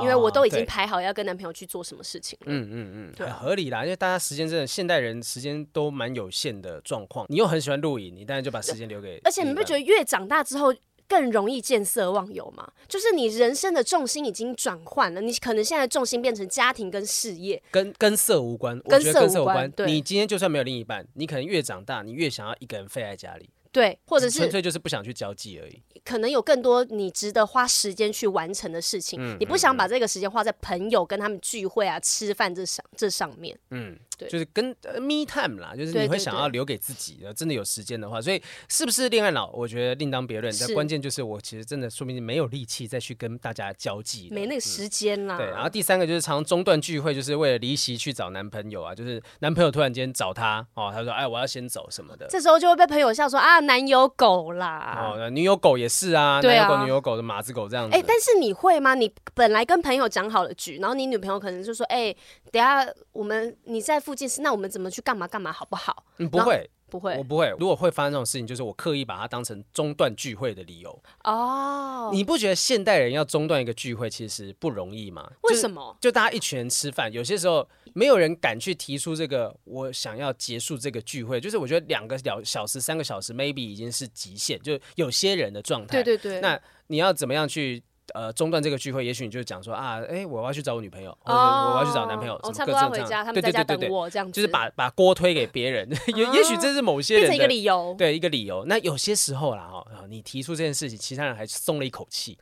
[0.00, 2.46] 因为我都已经排好要跟男朋友去做什么事情了。
[2.46, 3.84] 嗯嗯嗯，对，合理啦。
[3.84, 7.26] 因为大家时间真的，现代人时间都蛮有限的状况。
[7.28, 9.20] 你又很喜欢露营，你当然就把时间留给。
[9.24, 10.74] 而且你不觉得越长大之后
[11.08, 12.72] 更容易见色忘友吗？
[12.88, 18.80] 就是你人生的重心已经转换了，你可能现在重心变成家庭跟事业，跟跟色无关。
[18.80, 19.70] 跟色无关。
[19.70, 19.86] 对。
[19.86, 23.50] 你今天就算没有另一半，你可能越长大，你越想要一个人废在家里。
[23.72, 25.82] 对，或者是纯粹就是不想去交际而已。
[26.04, 33.58] 可能有更多你值得花时间去完成的事情，嗯、你不想把这个时间花在朋友跟他们聚会啊、吃饭这上这上面。
[33.70, 33.98] 嗯。
[34.28, 34.66] 就是跟
[35.00, 39.50] me time 啦，就是你会想要留给自己的，真的有时间的话，所以是不是恋爱脑？
[39.52, 40.52] 我觉得另当别论。
[40.60, 45.36] 但关键就是我其实真的说明没有力气再去跟大家交际，没那个时间啦。
[45.36, 57.96] 对，然后第三个就是常中断聚会，就是为了离席去找男朋友啊，就是男朋友突然间找他哦，他说哎我要先走什么的，这时候就会被朋友笑说啊男友狗啦，哦女友狗也是啊，男友狗女友狗的马子狗这样子。
[57.96, 58.94] 哎，但是你会吗？
[58.94, 62.14] 你本来跟朋友讲好了局，然后你女朋友可能就说哎，
[62.50, 64.92] 等下我们你在附近是，那我们怎么？
[64.92, 66.04] 去干嘛干嘛好不好？
[66.18, 67.48] 嗯，不会，不会，我不会。
[67.58, 71.02] 如果会发生这种事情，就是我刻意把它当成中断聚会的理由。
[71.24, 75.32] 哦，你不觉得现代人要中断一个聚会其实不容易吗？
[75.44, 75.96] 为什么？
[75.98, 81.40] 就大家一群人吃饭，有些时候没有人敢去提出这个，我想要结束这个聚会。
[81.40, 86.02] 就是我觉得两个小小时、三个小时，maybe 已经是极限，就有些人的状态。
[86.02, 86.40] 对对对。
[86.42, 87.82] 那你要怎么样去？
[88.14, 98.64] 呃，中断这个聚会，也许你就讲说啊，哎，我要去找我女朋友，或者我要去找男朋友，我差不多要回家，他们在家等我，这样子，就是把把锅推给别人， 也也许这是某些人的一个理由，对，一个理由。
[98.66, 102.36] 那有些时候啦，哈，你提出这件事情，其他人还松了一口气，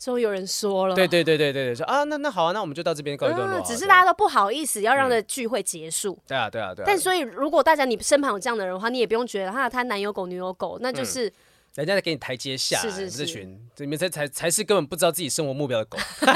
[0.00, 6.86] 终于有人说了，对对对对对对，说啊，那那好啊，那我们就到这边告一段落，只是大家都不好意思要让这聚会结束，对啊对啊对啊。
[6.86, 11.32] 但所以如果大家你身旁有这样的人的话，你也不用觉得哈他男友狗女友狗，那就是。
[11.76, 16.26] 人家在给你台阶下，是是是，这群这里面才才才是根本不知道自己生活目标的狗， 突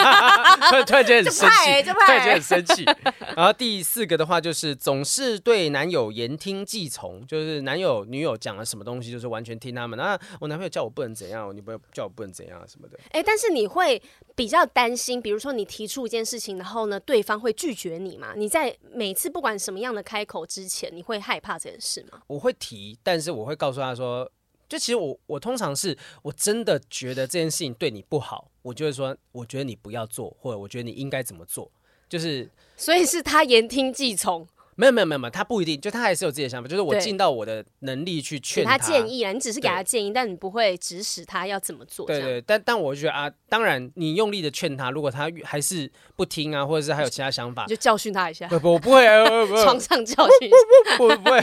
[0.77, 2.85] 然突然间很生气，突然间很生气。
[3.37, 9.99] 然后第四个的话就是总是对男友言听计从，就是男友女友讲了什么东西，就是完全听他们。
[9.99, 12.97] 那我男朋友叫我不能怎样，我女朋友叫我不能怎样什么的。
[13.11, 14.01] 哎，但是你会
[14.37, 18.35] 比较担心，比如说你提出一件事情，然后呢，对方会拒绝你吗？
[18.37, 22.21] 你在每次不管什么样的开口之前，你会害怕这件事吗？
[22.29, 24.31] 我会提，但是我会告诉他说。
[24.69, 31.71] 就其实我我通常是我真的觉得这件事情对你不好，我就会说，我觉得你不要做，或者我觉得你应该怎么做，
[32.09, 34.49] 就是所以是他言听计从。
[34.77, 42.07] 没有没有没有没有，他不一定，就他还是有自己的想法，就是我尽到我的能力去劝他，他建议啊，你只是给他建议，但你不会指使他要怎么做。
[42.07, 48.49] 对对，但但我觉得啊，当然你用力的劝他，如果他还是不听啊，或者是还有其他想法，就教训他一下。
[48.49, 49.07] 不不，我不会，
[49.63, 50.51] 床上教训，
[50.99, 51.41] 不不不会。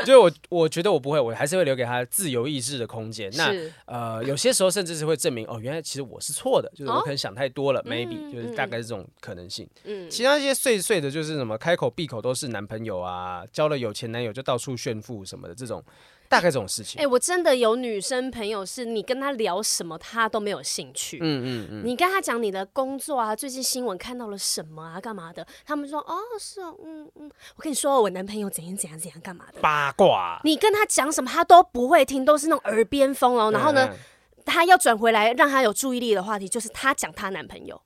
[0.00, 3.30] 就是我我觉得我不会，我还是会留给他自由意志的空间。
[3.34, 3.52] 那
[3.86, 9.68] 呃，有些时候甚至是会证明哦，原来其实我是错的，就是我可能想太多了，maybe 就是大概是这种可能性。
[9.84, 13.42] 嗯，其他一些碎碎的，就是什么开口闭口都是男朋友啊。
[13.52, 15.82] 交了有钱男友就到处炫富什么的，这种
[16.28, 17.00] 大概这种事情。
[17.00, 21.18] 哎、欸，我真的有女生朋友，是你跟她聊什么，她都没有兴趣。
[21.22, 21.82] 嗯嗯嗯。
[21.84, 25.46] 你跟她讲你的工作啊，最近新闻看到了什么啊，干嘛的？
[25.64, 27.30] 他们说哦，是哦，嗯嗯。
[27.56, 29.60] 我跟你说，我男朋友怎样怎样怎样，干嘛的？
[29.60, 30.40] 八卦。
[30.44, 33.50] 你跟他讲什么，他都不会听，都是那种耳边风哦。
[33.50, 33.88] 然后呢，
[34.44, 37.80] 她、嗯、要转回来让她有注意力的话题，就是她讲她男朋友，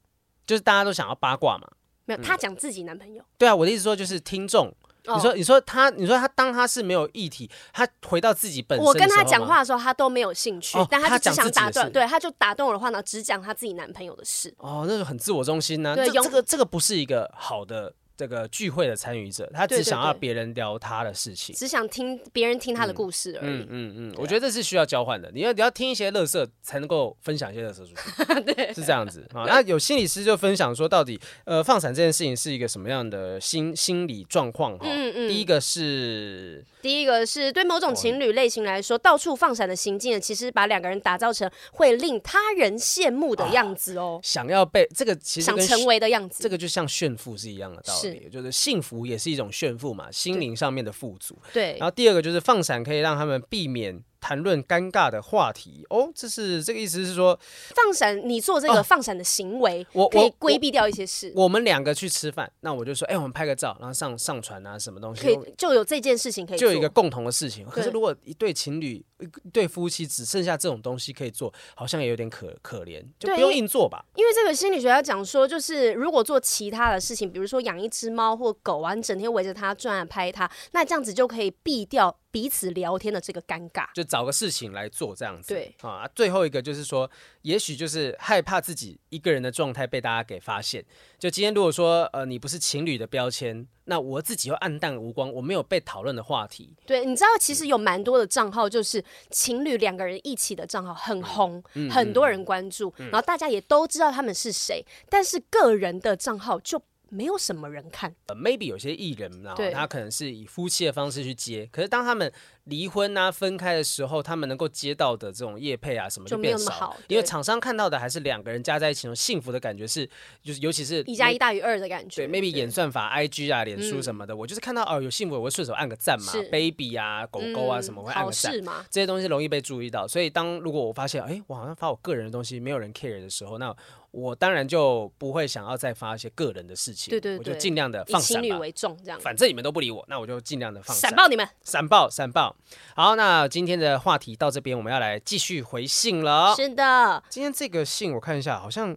[0.47, 1.69] 就是大家都想要八卦嘛。
[2.07, 3.23] 没有，他讲自己男朋友。
[3.38, 4.75] 对啊，我的意思说就是听众。
[5.07, 8.87] 你说，你说他，你说他，当他是没有议题，他回到自己本身。
[8.87, 14.55] 我跟他讲话的时候，他都没有兴趣，但他就只想打断，对，他就打断我的话呢，只讲他自己男朋友的事。
[14.57, 15.95] 哦，那就很自我中心呢。
[15.95, 23.50] 对，这个这个不是一个好的这个聚会的参与者，他只想要别人聊他的事情，只想听别人听他的故事而已。
[23.50, 25.31] 嗯嗯嗯，我觉得这是需要交换的。
[25.33, 28.42] 你要你要听一些乐色，才能够分享一些乐色出去。
[28.55, 29.44] 对，是这样子啊。
[29.46, 34.79] 那有心理师就分享说，到底呃放闪这件事情是一个什么样的心心理状况？
[34.79, 35.29] 哈，嗯嗯。
[35.29, 44.20] 第一个是，第一个是对某种情侣类型来说，到处放闪的行径，其实把两个人打造成会令他人羡慕的样子哦。
[44.23, 48.25] 想要被这个其实想成为的样子，这个就像炫富是一样的道理。
[48.25, 51.38] 是，就是幸福也是一种炫富嘛，心灵上面的富足。
[51.55, 51.79] 对。
[51.79, 55.85] 然后第二个就是放闪，可以让他们避免谈论尴尬的话题。
[55.91, 57.39] 哦，这是这个意思是说，
[57.75, 61.31] 放闪，你做这个放闪的行为，我可以规避掉一些事。
[61.37, 67.66] 我们两个去吃饭，那我就说，哎，我们拍个照，然后上上传啊，什么东西可以就有这件事情可以，就有一个共同的事情。
[67.66, 74.03] 可是如果一对情侣、一对夫妻只剩下这种东西可以做，好像也有点可可怜，就不用硬做吧。
[74.14, 85.55] 因为这个心理学家讲说，就是如果做其他的事情，比如说养一只猫或狗啊，你整天围着它转啊拍它，那这样子就可以避掉彼此聊天的这个尴尬，就找个事情来做这样子。
[85.55, 87.09] 对啊，最后一个就是说，
[87.43, 90.85] 也许就是害怕自己一个人的状态被大家给发现。
[91.16, 96.74] 就今天如果说呃你不是情侣的标签，那我自己又暗淡无光，我没有被讨论的话题。
[96.85, 106.82] 对，你知道其实有蛮多的账号，就是情侣两个人一起的账号很红，嗯、很多人关注，嗯、然后大家也都知道他们是谁，但是个人的账号就。
[107.15, 112.33] 没有什么人看，呃，maybe 有些艺人，然后他可能是以夫妻的方式去接，可是当他们
[112.65, 120.09] 离婚啊、分开的时候，他们能够接到的这种业配啊什么就变少，因为厂商看到的还是两个人加在一起那种幸福的感觉是，
[120.43, 122.27] 就是尤其是一加一大于二的感觉。
[122.27, 128.53] 对，maybe 演算法、IG 啊、脸书什么的，我就是看到哦有幸福，我会顺手按个赞嘛，baby 啊、狗狗啊什么会按个赞，
[128.91, 133.75] 这些东西容易被注意到，所以当如果我发现哎我好像发我个人的东西没有人 care 的时候，那
[134.11, 139.21] 我当然就不会想要再发一些个人的事情，对对对，我就尽量的放闪吧，以情侣为重，这样。
[139.21, 141.11] 反正你们都不理我，那我就尽量的放闪。
[141.11, 141.47] 闪爆你们！
[141.62, 142.53] 闪爆闪爆！
[142.96, 146.55] 好，那今天的话题到这边，我们要来继续回信了。
[146.57, 148.96] 是的，今天这个信我看一下，好像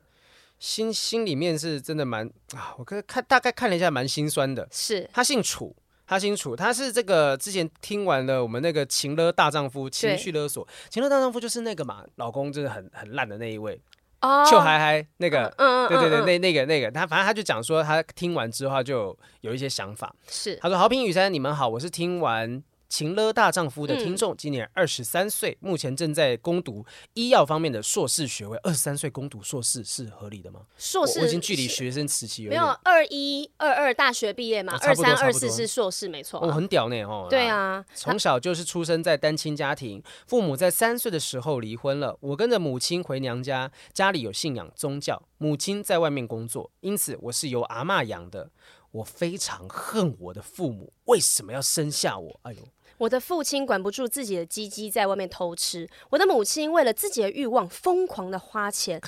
[0.59, 4.67] 心心里面是真的蛮啊，我看看大概看了一下，蛮心酸的。
[4.71, 13.79] 是，他姓楚，他姓楚，他是这个之前听完了我们那个情勒大丈夫情绪勒索，情勒大丈夫就是那个嘛，老公就是很很烂的那一位。
[14.21, 20.11] 哦，臭嗨嗨那个，嗯嗯，对对对，那那个那个，他反正他就讲说，他听完之后就有一些想法。
[20.27, 28.57] 是，他说：“好平雨山，你们好，我是听完。”情勒大丈夫的听众，今年二十三岁，目前正在攻读医药方面的硕士学位。
[28.63, 30.61] 二十三岁攻读硕士是合理的吗？
[30.77, 34.77] 硕士我已经距离学生时期有没有二一二二大学毕业嘛？
[34.81, 36.39] 二三二四是硕士，没错。
[36.39, 37.27] 哦，很屌呢哦。
[37.29, 42.17] 对啊，从小就是出生在单亲家庭，父母在三岁的时候离婚了。
[42.21, 48.49] 我跟着母亲回娘家，家里有信仰宗教，母亲在外面工作，因此我是由阿嬷养的。
[48.91, 52.39] 我非常恨我的父母，为什么要生下我？
[52.43, 52.59] 哎呦！
[52.97, 55.87] 我的父亲管不住自己的鸡鸡，在外面偷吃。
[56.09, 58.99] 我的母亲为了自己的欲望疯狂的花钱。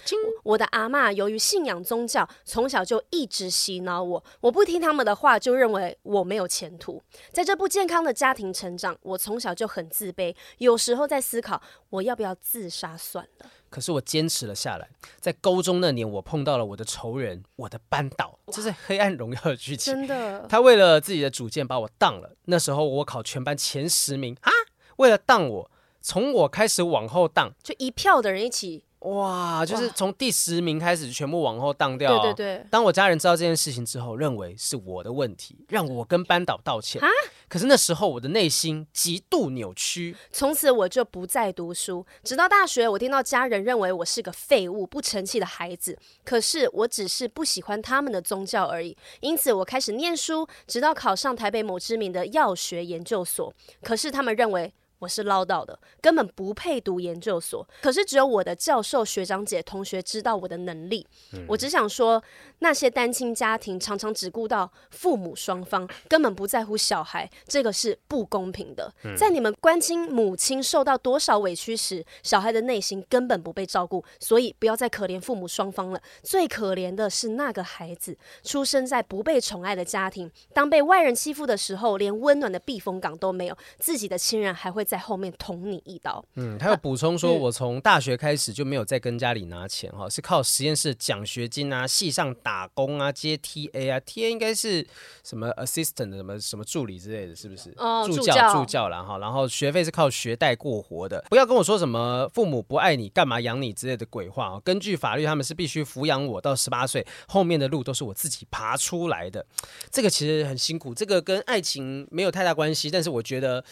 [0.43, 4.23] 我的阿嬷由于信仰宗教，从小就一直洗脑我。
[4.41, 7.01] 我不听他们的话，就认为我没有前途。
[7.31, 13.49] 在这不健康的家庭成长，我从小就很自卑，有时候在思考，我要不要自杀算了。
[13.70, 14.89] 可是我坚持了下来。
[15.20, 19.93] 在高中那年，我碰到了我的仇人，我的班导，这是《黑暗荣耀》的剧情。
[19.93, 22.36] 真的，他为了自己的主见把我当了。
[22.45, 24.51] 那时候我考全班前十名啊！
[24.97, 28.84] 为了当我，从我开始往后当，就一票的人一起。
[28.99, 32.19] 哇，就是从第十名开始全部往后荡掉。
[32.19, 32.65] 对对对。
[32.69, 37.01] 当我家人知道这件事情之后，认为是我的问题，让我跟班导道歉。
[37.01, 37.07] 啊？
[37.47, 40.15] 可是那时候我的内心极度扭曲。
[40.31, 45.97] 从此我就不再读书，直到大学，我听到家人认为我是个废物、不成器的孩子。
[46.25, 53.53] 可是我只是不喜欢他们的宗教而已，因此我开始念书，直到考上台北某知名的药学研究所。
[53.81, 54.73] 可是他们认为。
[54.99, 57.65] 我是唠叨的，根本不配读研究所。
[57.81, 61.07] 可是只有我的教授、学长姐、同学知道我的能力。
[61.31, 62.21] 嗯、我只想说，
[62.59, 68.93] 那些单亲家庭常常只顾到父母双方，根本不在乎小孩，这个是不公平的。
[69.05, 74.03] 嗯、在你们关心母亲受到多少委屈时，小孩的内心根本不被照顾。
[74.19, 76.01] 所以不要再可怜父母双方了。
[76.23, 84.85] 最可怜的是那个孩子，出生在不被宠爱的家庭，当被外人欺负的时候，连温暖的避风港都没有，自己的亲人还会。
[84.89, 86.25] 在后面捅你一刀。
[86.33, 94.85] 嗯，他有补充说，我从大学开始就没有再跟家里拿钱哈，是靠实验室奖学金啊，系上打工啊，接 TA 啊，TA 应该是
[95.23, 97.71] 什么 assistant 什么什么助理之类的，是不是？
[97.77, 101.23] 哦，助教助教了哈，然后学费是靠学贷过活的。
[101.29, 104.61] 不要跟我说什么父母不爱你，干嘛养你之类的鬼话啊！
[104.65, 109.45] 根据法律，他们是必须抚养我到十八岁，后面的路都是我自己爬出来的。
[109.91, 113.63] 这个其实很辛苦，这个跟爱情没有太大关系，但是我觉得。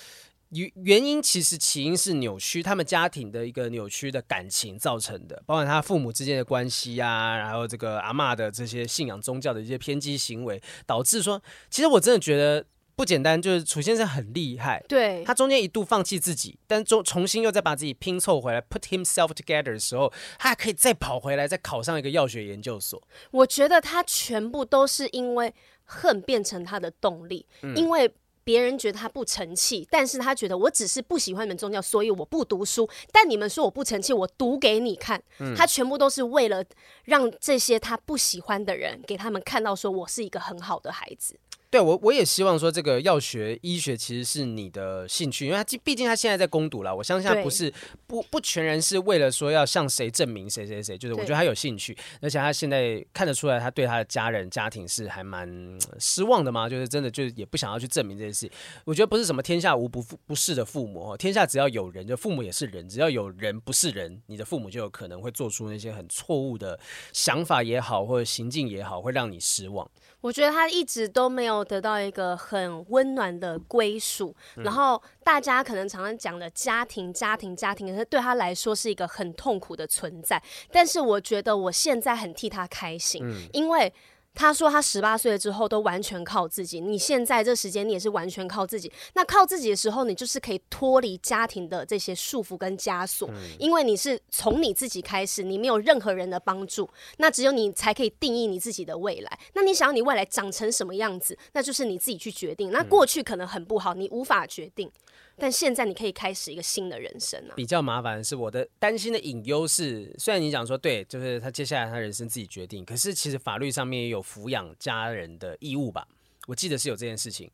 [0.50, 23.02] 原原因其实起因是扭曲，他们家庭的一个扭曲的感情造成的，包括他父母之间的关系啊，然后这个阿嬷的这些信仰宗教的一些偏激行为，导致说，其实我真的觉得不简单，就是楚先生很厉害，对，他中间一度放弃自己，但重重新又再把自己拼凑回来，put himself together 的时候，他还可以再跑回来，再考上一个药学研究所。
[23.32, 28.10] 我觉得他全部都是因为恨变成他的动力，嗯、因为。
[28.48, 32.90] 别人觉得他不成器，但是他觉得我只是不喜欢你们宗教，所以我不读书。
[33.12, 35.22] 但你们说我不成器，我读给你看。
[35.40, 36.64] 嗯、他全部都是为了
[37.04, 41.38] 让这些他不喜欢的人给他们看到，说我是一个很好的孩子。
[41.70, 46.96] 对，我我也希望说，这个药学医学其实是你的兴趣，因为他毕竟他现在在攻读了。
[46.96, 47.72] 我相信他不是
[48.08, 58.50] 不不全然是为了说要向谁证明谁谁谁，就是我觉得他有兴趣，而且他现在看得出来，他对他的家人家庭是还蛮失望的嘛，就是真的就是也不想要去证明这件事。
[58.86, 66.80] 我觉得不是什么天下无不不是的父母哦，天下只要有人，就父母也是人，只要有人不是人，你的父母就有可能会做出那些很错误的
[67.12, 69.90] 想法也好，或者行径也好，会让你失望。
[70.22, 80.42] 我觉得他一直都没有得到一个很温暖的归属，嗯、然后大家可能常常讲的家庭、家庭、家庭，可是对他来说是一个很痛苦的存在。
[80.72, 83.94] 但是我觉得我现在很替他开心，嗯、因为。
[84.38, 88.92] 他说他十八岁了之后都完全靠自己，你现在这时间你也是完全靠自己。
[89.16, 99.40] 那靠自己的时候，你就是可以脱离家庭的这些束缚跟枷锁，嗯、因为你是从你自己开始，你没有任何人的帮助，那只有你才可以定义你自己的未来。
[99.56, 102.72] 那你想要你未来长成什么样子，那就是你自己去决定。
[102.72, 104.92] 那过去可能很不好，你无法决定。
[105.38, 107.54] 但现在你可以开始一个新的人生啊！
[107.56, 116.08] 比较麻烦的是，我的担心的隐忧是，虽然你讲说对，就是他接下来他人生自己决定，可是其实法律上面也有抚养家人的义务吧？
[116.48, 117.52] 我记得是有这件事情，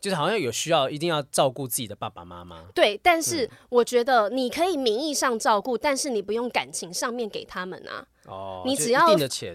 [0.00, 2.64] 就是好像有需要一定要照顾自己的爸爸妈妈。
[2.74, 8.08] 对，但是我觉得你可以名义上照顾，但是你不用感情上面给他们啊。
[8.26, 9.06] 哦，你只要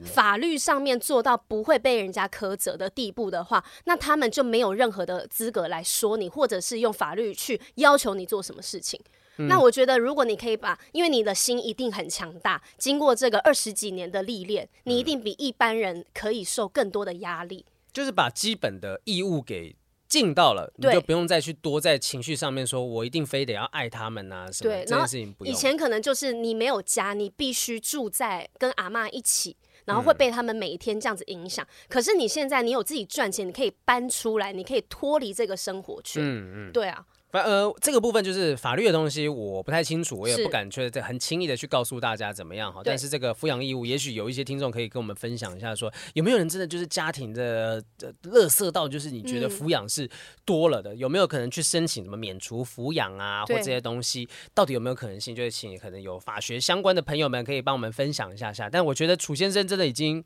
[0.04, 9.00] 法律上面做到不会被人家苛责的地步的话，那他们就没有任何的资格来说你，或者是用法律去要求你做什么事情。
[9.38, 17.66] 嗯、那我觉得，如果你可以把，因为你的心一定很强大，经过这个二十几年的历练，你一定比一般人可以受更多的压力。
[17.92, 19.76] 就是把基本的义务给。
[20.10, 24.74] 尽到了，你就不用再去多在情绪上面说，我一定非得要爱他们啊什么。
[24.74, 25.54] 对，这件事情不用。
[25.54, 29.56] 以前可能就是你没有家，你必须住在跟阿嬷一起，
[29.86, 31.64] 然后会被他们每一天这样子影响。
[31.64, 36.24] 嗯、可是你现在你有自己赚钱，你可以搬出来，你可以脱离这个生活圈。
[36.24, 37.06] 嗯嗯，对啊。
[37.32, 42.82] 反呃，这个部分就是法律的东西，我不太清楚，我也不敢确实很轻易的去告诉大家怎么样哈。
[42.84, 47.84] 但是这个抚养义务，也许有一些听众可以跟我们分享一下说，说有没有人真的就是家庭的
[48.24, 50.10] 乐色到，就是你觉得抚养是
[50.44, 55.36] 多了的，嗯、有没有可能去申请什么免除抚养啊，或这些东西，到底有没有可能性？
[55.36, 58.70] 就是请可能有法学相关的朋友们可以帮我们分享一下下。
[58.70, 60.24] 但我觉得楚先生真的已经。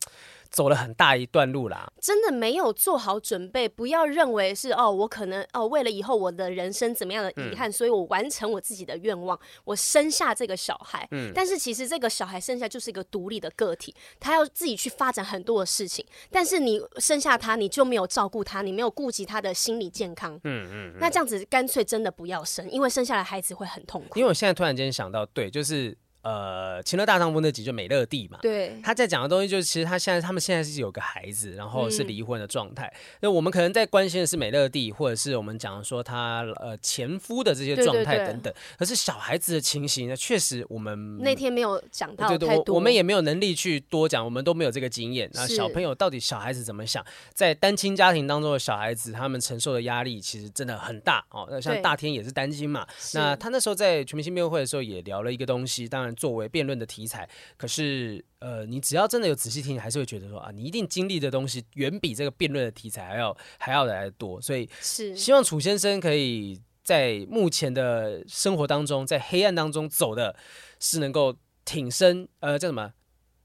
[0.54, 3.68] 走了很大一段路啦，真的没有做好准备。
[3.68, 11.08] 不要认为是哦，我可能哦，为了以后我的人生怎么样的遗憾，嗯、所以我完成我自己的愿望，我生下这个小孩。
[11.10, 16.06] 嗯，但是其实这个小孩生下就是一个独立的个体，他要自己去发展很多的事情。
[16.30, 20.36] 但是你生下他，你就没有照顾他，你没有顾及他的心理健康。
[20.44, 24.20] 嗯嗯，嗯那这样子干脆真的不要生，因为生下来孩子会很痛苦。
[24.20, 25.98] 因为我现在突然间想到，对，就是。
[26.24, 32.92] 呃，《情乐大丈夫》那集就美乐蒂嘛，对，他在讲的东西就是，其实他现在他们现在是有个孩子，然后是离婚的状态。
[33.20, 38.54] 那、嗯、我们可能在关心的是美乐蒂，或者是我们讲说他呃前夫的这些状态等等。
[38.80, 45.30] 可是小孩子的情形呢，确实我们那天没有讲到太多，对对对，我，我们也没有能力去多讲，我们都没有这个经验。
[45.34, 47.06] 那小朋友到底小孩子怎么想？
[47.34, 51.46] 在单亲家庭当中的小孩子，他们承受的压力其实真的很大哦。
[51.52, 56.88] 那像大天也是单亲嘛，那他那时候在全明星辩论会的时候也聊了一个东西，当然作为辩论的。
[56.94, 70.36] 题材，可是呃，你只要真的有仔细听，你还是会觉得说啊，你一定经历的东西远比这个辩论的题材还要还要来得多，所以是希望楚先生可以在目前的生活当中，在黑暗当中走的
[70.80, 71.36] 是能够
[71.66, 72.94] 挺身，呃，叫什么？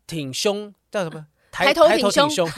[0.06, 1.26] 挺胸叫什么？
[1.66, 2.48] 抬头挺胸，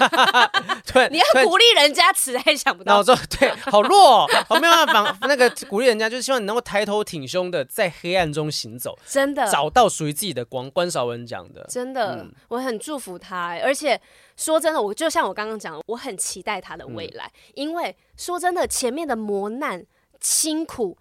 [0.92, 10.70] 对， 你要鼓励人家词还想不到，然后说对，好弱，我没有办法那个鼓励人家，就是希望你能够抬头挺胸的在黑暗中行走，真的找到属于自己的光。
[10.70, 14.00] 关少文讲的，真的，我很祝福他，而且
[14.36, 19.84] 说真的，我就像我刚刚讲的，我很期待他的未来，因为说真的，前面的磨难
[20.20, 20.96] 辛苦。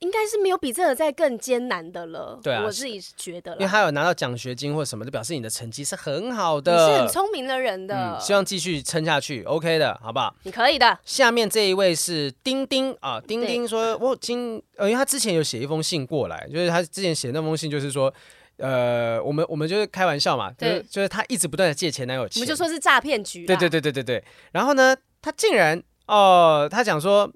[0.00, 2.40] 应该是没有比这个再更艰难的了。
[2.42, 7.94] 对啊，我自己觉得，因为他有拿到奖学金或什么，就表示你的成绩是很好的，你是很聪明的人的。
[7.94, 10.34] 嗯，希望继续撑下去，OK 的，好不好？
[10.44, 10.98] 你可以的。
[11.04, 18.12] 下面这一位是丁丁啊，丁丁说，我今呃，因为他之前有写一封信过来，就是他之前写那封信，就是说，
[18.56, 23.44] 呃，我们我们就是开玩笑嘛，就是就是他一直不断的借前男友钱，我们就说是诈骗局。
[23.44, 24.24] 对对对对对对。
[24.52, 27.30] 然后呢，他竟然哦，呃，他讲说。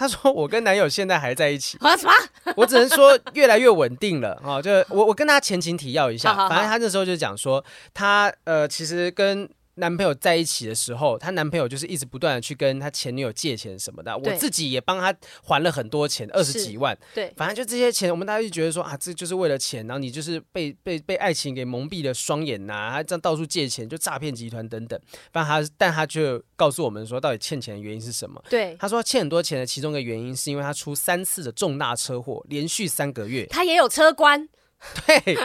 [0.00, 2.12] 他说：“我跟男友现在还在一起。”啊什么？
[2.56, 4.56] 我只能说越来越稳定了啊！
[4.62, 9.46] 就我我跟他前情提要一下，反正他那时候就讲说，他呃其实跟。
[9.76, 16.96] 男朋友在一起的时候，她男朋友就是一直不断的去跟他前女友借钱什么的，我自己也帮他还了很多钱，二十几万。
[17.14, 25.00] 对，反正就这些钱，我们大家就觉得说啊，这就是为了钱，然后你就是被被被爱情给蒙蔽了双眼呐、啊，他这样到处借钱，就诈骗集团等等。
[25.32, 28.42] 反正他，但他就告诉我们说，到底欠钱的原因是什么？
[28.50, 34.48] 对，他说欠很多钱的其中一个原因是因为他出三次的重大车祸，连续三个月，他也有车关。
[35.06, 35.36] 对，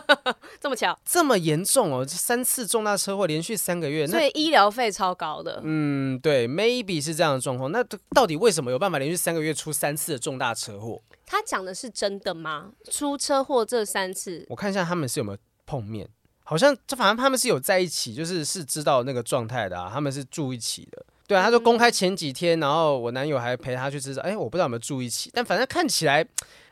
[0.58, 2.06] 这么巧，这么严重哦！
[2.06, 5.60] 三次重大车祸连续三个月，所以医疗费超高的。
[5.62, 7.70] 嗯，对，maybe 是这样的状况。
[7.70, 7.84] 那
[8.14, 11.02] 到底为什么有办法连续三个月出三次的重大车祸？
[11.26, 12.70] 他讲的是真的吗？
[12.90, 16.08] 出车祸这三次，我看一下他们是有没有碰面，
[16.42, 21.04] 好像就反正他们是有在一起，就是是知道那个状态的啊，他们是住一起的。
[21.26, 26.26] 对啊，他说公开前几天，然后我男友还陪他去吃，哎，我不知道有没有住一起，但反正看起来。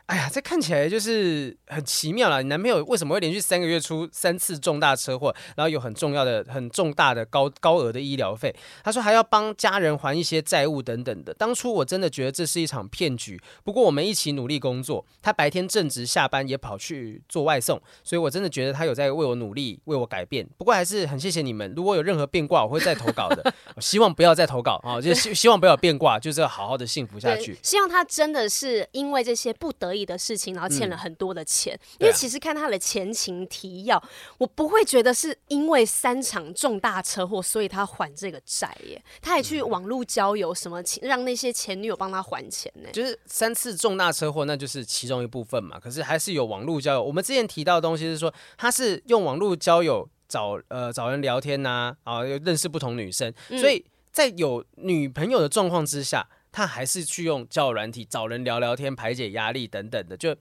[0.06, 2.40] 哎呀，这看起来就是很奇妙了。
[2.40, 8.54] 你男朋友为什么会连续三个月出三次重大车祸，然后有很重要的、很重大的高高额的医疗费？
[8.84, 11.34] 他说还要帮家人还一些债务等等的。
[11.34, 13.40] 当初我真的觉得这是一场骗局。
[13.64, 20.48] 不过我们一起努力工作，他白天正值，下班也跑去做外送，所以我真的觉得他有在为我努力，为我改变。
[20.56, 21.74] 不过还是很谢谢你们。
[21.74, 23.52] 如果有任何变卦，我会再投稿的。
[23.74, 27.58] 我希望不要再投稿啊，就希希望不要变卦，就是要好好的幸福下去。
[27.60, 39.02] 希望他真的是因为这些不得已的事情，然后欠了很多的钱，嗯、因为其实看他的前情提要，啊、我不会觉得是因为三场重大车祸，所以他还这个债耶。
[39.20, 42.88] 他还去网络交友，什么让那些前女友帮他还钱呢？
[42.92, 45.80] 就是三次重大车祸，那就是其中一部分嘛。
[45.80, 47.02] 可是还是有网络交友。
[47.02, 56.28] 我们之前提到的东西是说，他是用网络交友找呃找人聊天呐、啊，认识不同女生，嗯、所以在有女朋友的状况之下。
[56.56, 60.34] 他还是去用交友软体找人聊聊天，排解压力等等的，就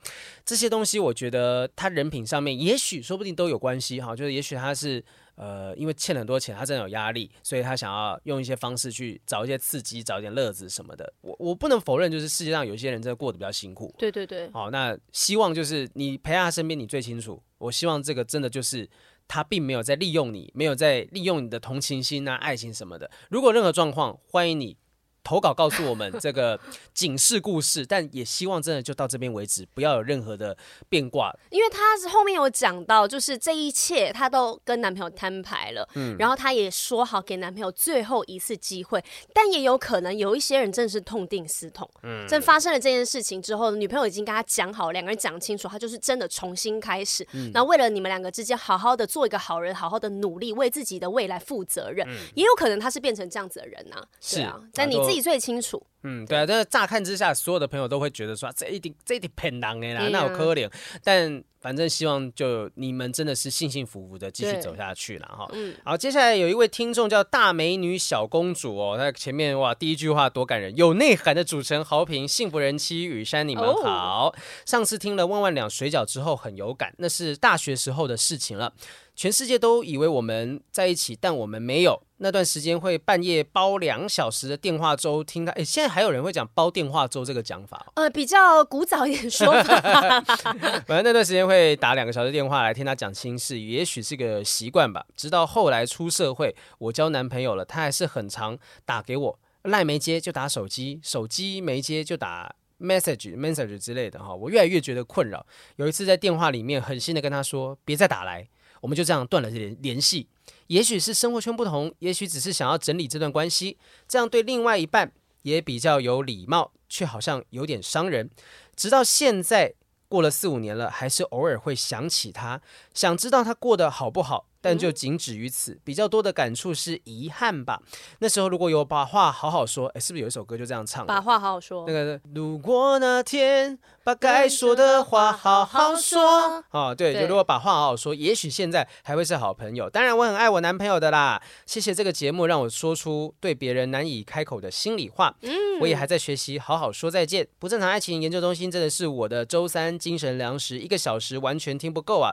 [0.45, 4.16] 这些东西，我觉得他人品上面也许说不定都有关系哈。
[4.16, 5.03] 就是也许他是
[5.36, 11.13] 呃，因为欠很多钱，他真的有压力，所以他想要用一些方式去找一些刺激，找一点乐子什么的。
[11.20, 13.93] 我我不能否认，就是世界上有些人真的过得比较辛苦。
[13.97, 14.49] 对对对。
[14.51, 17.43] 好，那希望就是你陪在他身边，你最清楚。
[17.57, 18.89] 我希望这个真的就是
[19.28, 23.11] 他并没有在利用你，没有在利用你的同情心啊、爱情什么的。
[23.30, 24.78] 如果任何状况，欢迎你。
[25.26, 26.58] 投稿告诉我们这个
[26.94, 30.56] 警示故事，但也希望真的就到这边为止，不要有任何的
[30.88, 31.36] 变卦。
[31.50, 39.04] 因为他是后面有讲到，就是这一切他都跟男朋友摊牌了，嗯，然后他也说好给男朋友最后一次机会，
[39.34, 55.14] 但也有可能有一些人真的是痛定思痛，嗯，真发生了这件事情之后，女朋友已经跟他讲好，两个人讲清楚，他就是真的重新开始，嗯，然后为了你们两个之间好好的做一个好人，好好的努力，为自己的未来负责任，嗯，也有可能他是变成这样子的人呐，啊，是啊，但你自己。
[55.16, 60.70] 自己最清楚，嗯，对啊，但是乍看之下，所有的朋友都会觉得说，这一定这一定骗人的啦，那有可怜，
[61.03, 61.43] 但。
[61.66, 65.49] 反正希望就你们真的是幸幸福福的继续走下去了哈。
[65.51, 74.28] 嗯，好，接下来有一位听众叫大美女小公主哦，她前面哇第一句话多感人，有内涵的主持人好评，幸福人妻雨珊你们好。
[74.28, 78.72] 哦、上次听了万万两水饺之后很有感，那是大学时候的事情了。
[79.16, 82.01] 全世界都以为我们在一起，但我们没有。
[82.18, 85.51] 那段时间会半夜煲两小时的电话粥，听他。
[85.53, 87.91] 哎，现在还有人会讲煲电话粥这个讲法？
[87.95, 90.22] 呃，比较古早一点说法。
[90.88, 95.05] 反正那段时间会打两个小时电话来听他讲心事，也许是个习惯吧。
[95.16, 104.34] 直到后来出社会，我交男朋友了，他还是很常打给我，赖没接就打手机，手机没接就打 message message 之类的哈。
[104.34, 105.45] 我越来越觉得困扰。
[105.76, 108.47] 有一次在电话里面狠心的跟他说，别再打来。
[108.86, 110.28] 我们就这样断了联联系，
[110.68, 115.12] 也许是生活圈不同，也许只是想要整理这段关系，这样对另外一半
[115.42, 118.30] 也比较有礼貌，却好像有点伤人。
[118.76, 119.74] 直到现在
[120.08, 122.62] 过了四五年了，还是偶尔会想起他，
[122.96, 124.48] 想知道他过得好不好。
[124.66, 127.80] 但就仅止于此，比较多的感触是遗憾吧。
[128.18, 131.06] 那时候如果有把话好好说，哎，是不是有一首歌就这样唱？
[131.06, 131.84] 把话好好说。
[131.86, 139.88] 那个如果那天把该说的话好好说，哦，对，就如果把话好好说，也许现在还会是好朋友。
[139.88, 141.39] 当然，我很爱我男朋友的啦。
[141.68, 145.36] 谢谢这个节目让我说出对别人难以开口的心里话。
[145.41, 147.48] 嗯，我也还在学习好好说再见。
[147.60, 152.32] 不正常爱情研究中心真的是我的周三精神粮食，一个小时完全听不够啊！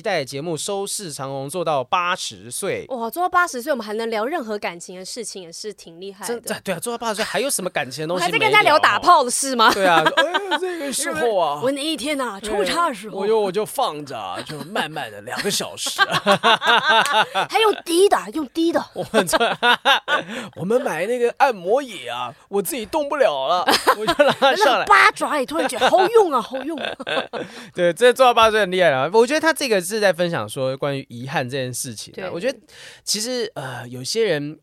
[0.00, 1.70] 期待节目收视长虹，做到。
[1.70, 6.40] 到八十岁哇，做到八十岁，我们还能聊任何感情的事情，也是挺厉害的。
[6.40, 8.24] 真对啊，做到八十岁还有什么感情的东西？
[8.26, 9.72] 还在跟人家聊打炮的事吗？
[9.72, 16.00] 对啊，哎，这个 时候啊，我那一天呐，出差的时候，我就我就放着，就慢慢的两个小时，
[17.48, 18.84] 还用滴的，用滴的。
[18.94, 19.38] 我们这，
[20.56, 23.64] 我们买那个按摩椅啊，我自己动不了了，
[23.96, 24.84] 我就让他上来。
[24.86, 26.76] 八爪也突然觉得好用啊，好用。
[27.72, 29.08] 对，这做到八十岁很厉害啊。
[29.12, 32.58] 我觉得他这个是在分享说关于遗憾这件事情，对，我觉得
[33.04, 34.58] 其实呃，有些人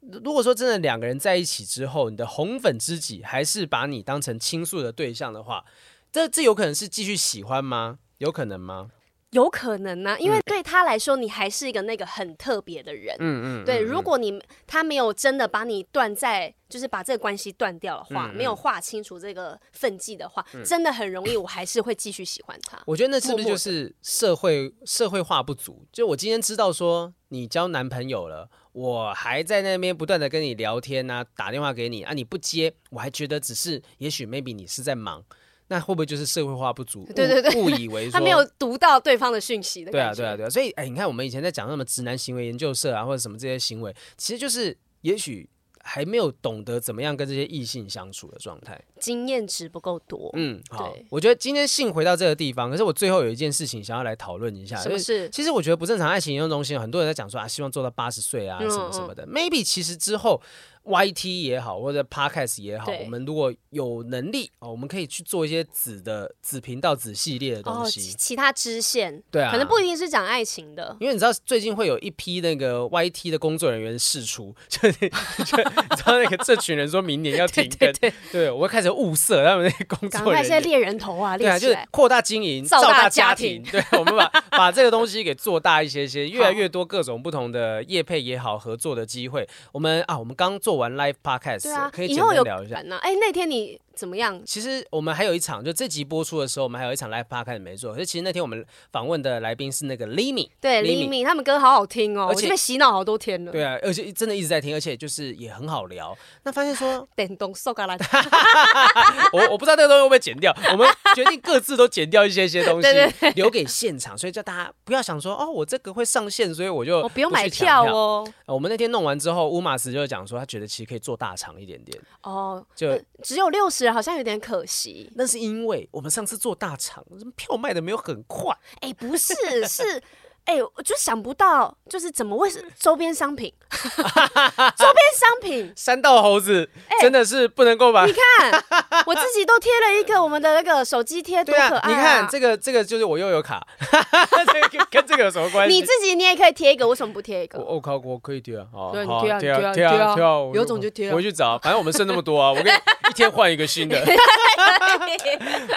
[0.00, 5.64] 如果说真的两个人在一起之后，你的红粉知己还是把你当成倾诉的对象的话，
[6.12, 7.98] 这这有可能是继续喜欢吗？
[8.18, 8.90] 有可能吗？
[9.34, 13.16] 有可能呢、啊，因为对他来说，你还是一个那个很特别的人。
[13.18, 22.80] 嗯嗯，对，如果你他没有真的把你断在，就是把这个关系断掉的话，没有划清楚这个分际的话，嗯、真的很容易，我还是会继续喜欢他。
[22.86, 25.84] 我觉得那是不是就是社会社会化不足？
[25.92, 35.24] 就我今天知道说你交男朋友了，我还在那边不断的跟你聊天啊，打电话给你啊，你不接，我还觉得只是也许 maybe 你是在忙。
[35.68, 37.06] 那会不会就是社会化不足？
[37.16, 39.90] 对对对，误以为 他没有读到对方的讯息的。
[39.90, 40.50] 对啊，对啊，对啊。
[40.50, 45.48] 所以，哎，你看我们以前在讲什么直男行为研究社啊，或者什么这些行为，其实就是也许
[45.82, 50.30] 还没有懂得怎么样跟这些异性相处的状态，经验值不够多。
[50.34, 50.94] 嗯，好。
[51.08, 54.76] 我觉得今天信回到这个地方，可是我最后有一件事情想要来讨论一下。
[54.76, 55.28] 什么事？
[55.30, 59.24] 其实我觉得不正常爱情研究中心很多人在讲说啊，希望做到八十岁啊，什么什么的。
[59.24, 60.42] 嗯嗯 Maybe 其实之后。
[60.84, 84.26] YT 也好，或者 Podcast 也好，我们如果有能力哦，我们可以去做一些子的子频道、子系列的东西，哦、其他支线，对啊，可能不一定是讲爱情的，因为你知道最近会有一批那个 YT 的工作人员释出， 就就你知道那个这群人说明年要停更， 对，对，对，对，我会开始物色他们那些工作人员，赶快现在猎人头啊，对啊，就是扩大经营，造大家庭，对，我们把
[84.56, 91.62] 把这个东西给做大一些些，越来越多各种不同的业配也好，合作的机会，我们啊，我们刚做完 Live Podcast。
[91.64, 92.76] 对啊，可以后有聊一下。
[92.76, 94.40] 哎，那天你怎么样？
[94.44, 97.92] 其实我们还有一场，就这集播出的时候，我们还有一场 live podcast 没做。
[97.92, 103.52] 可是其实那天我们访问的来宾是那个 Limi，对 Limi，他们歌好好听哦，而且被洗脑好多天了。
[103.52, 106.16] 对啊，而且真的一直在听，而且就是也很好聊。
[106.42, 107.98] 那发现说 电动塑胶篮，
[109.32, 110.54] 我我不知道那个东西会不会剪掉。
[110.72, 112.88] 我们决定各自都剪掉一些些东西，
[113.34, 114.16] 留给现场。
[114.16, 118.26] 所以叫大家不要想说哦，我这个会上线，所以我就不用买票哦。
[118.46, 125.10] 我们那天弄完之后，乌马斯就讲说，他觉得其实可以做大场一点点哦，就只有六十人，好像有点可惜。
[125.14, 127.04] 那是因为我们上次做大场，
[127.36, 128.56] 票卖的没有很快。
[128.80, 129.34] 哎，不是，
[129.68, 130.02] 是。
[130.44, 133.50] 哎、欸，我就想不到，就是怎么会是周边商品？
[134.76, 138.06] 周边商品，三道猴子，欸、真的是不能够把。
[138.06, 138.64] 你看，
[139.06, 141.88] 我自己都贴了一个我们的那个手机贴，多可爱啊！
[141.88, 145.74] 你看这个，这个就是我又有卡， 这个跟这个有什么关系？
[145.74, 147.58] 你自己你也可以贴一个，为什么不贴一个？
[147.58, 148.66] 我我靠，我可以贴啊！
[148.72, 150.28] 好，对，你贴啊，贴啊，贴啊，贴啊！
[150.54, 151.14] 有种就贴啊！
[151.14, 152.66] 回去找，反正我们剩那么多啊，我跟
[153.10, 154.00] 一天换一个新的。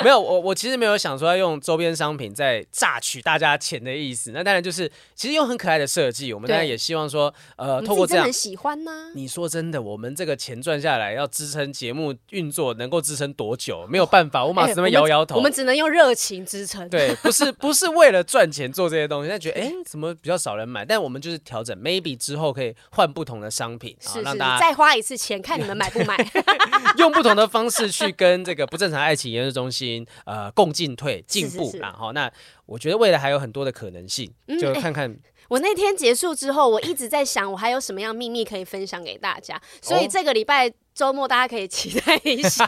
[0.03, 4.31] 没有，我我其实没有想说要用周边商品在榨取大家钱的意思。
[4.31, 9.11] 那当然就是，其实用很可爱的设计，我们当然也希望说，呃，透过这样喜欢呢。
[9.15, 13.85] 你说真的，我们这个钱赚下来，要支撑节目运作，能够支撑多久？
[13.87, 15.37] 没有办法，我马上摇摇头。
[15.37, 16.87] 我们只能用热情支撑。
[16.89, 20.85] 对，不是不是为了赚钱做这些东西，但觉得哎，怎么比较少人买？
[20.85, 26.17] 但我们就是调整，maybe 之后可以换不同的商品，是是，再花一次钱，看你们买不买。
[26.97, 32.31] 用不同的方式去跟这个不正常爱情研究中心呃共进退进步，然后那
[32.65, 35.17] 我觉得未来还有很多的可能性，就看看。
[35.49, 40.73] 我那天结束之后，我一直在想，我还有什么样秘密可以分享给大家，所以这个礼拜。
[40.97, 42.65] 周末大家可以期待一下，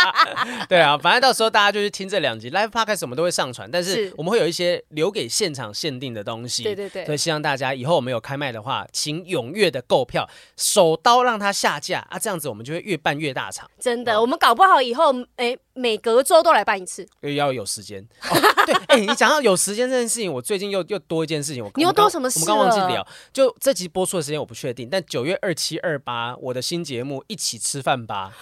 [0.70, 13.70] 对啊，反正到时候大家就去听这两集 Live Podcast，我们都会上传，但是我们会有一些留给现场限定的东西，对对对，所以希望大家以后我们有开卖的话，请踊跃的购票，手刀让它下架啊，这样子我们就会越办越大场。
[13.78, 18.02] 真的，哦、我们搞不好以后哎、欸，每隔周都来办一次，又要有时间。
[18.30, 22.40] 哦、对，哎、欸，你讲到有时间这件事情，我最近又又多一件事情，我你又多什么事？
[22.40, 28.32] 我们刚忘记聊，就这集播出的时间我不确定，但九月二七二八我的新节目一起吃饭吧。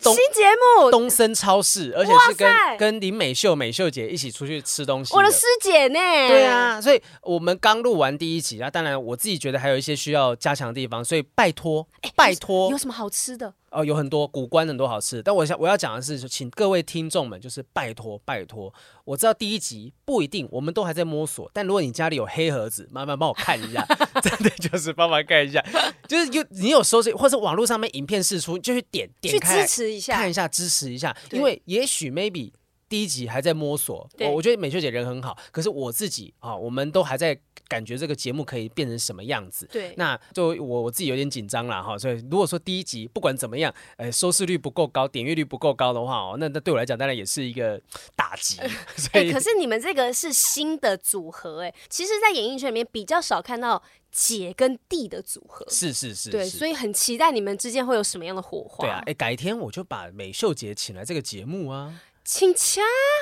[0.00, 0.42] 新节
[0.80, 5.14] 目东森超市，而且是跟跟林美秀美秀姐一起出去吃东西。
[5.14, 6.00] 我的师姐呢？
[6.26, 11.86] 对啊，所以我们刚录完第一集啊，当然我自己觉得还有一些需要加强的地方，所以拜托，
[12.16, 13.54] 拜托，有什么好吃的？
[13.72, 18.72] 哦，有很多古关很多好吃，但我想我要讲的是，请各位听众们就是拜托拜托，
[19.04, 23.82] 我知道第一集不一定，我们都还在摸索，但如果你家里有黑盒子，麻烦帮我看一下，
[24.22, 25.64] 真的就是帮忙看一下，
[26.06, 32.52] 就是有你有收视或者网络上面影片试出，就去点点开支持一下，看一下支持一下，因为也许 maybe。
[32.92, 37.34] 第一集还在摸索，我我觉得美秀姐人很好，可是我自己啊，我们都还在
[37.66, 39.66] 感觉这个节目可以变成什么样子。
[39.72, 47.80] 对，那就我我自己有点紧张了哈，所以如果说第一集不管怎么样，呃，收视率不够高，点阅率不够高的话哦，那那对我来讲当然也是一个
[48.14, 48.60] 打击。
[48.60, 48.68] 哎、
[49.12, 55.64] 欸，可是你们这个是新的组合，哎，其实，在演艺圈里面比较少看到姐跟弟的组合。
[55.70, 58.84] 是是是，对，所以很期待你们之间会有什么样的火花。
[58.84, 61.98] 对啊，哎、欸，改天我就把美秀姐请来这个节目啊。
[62.24, 62.80] 请假？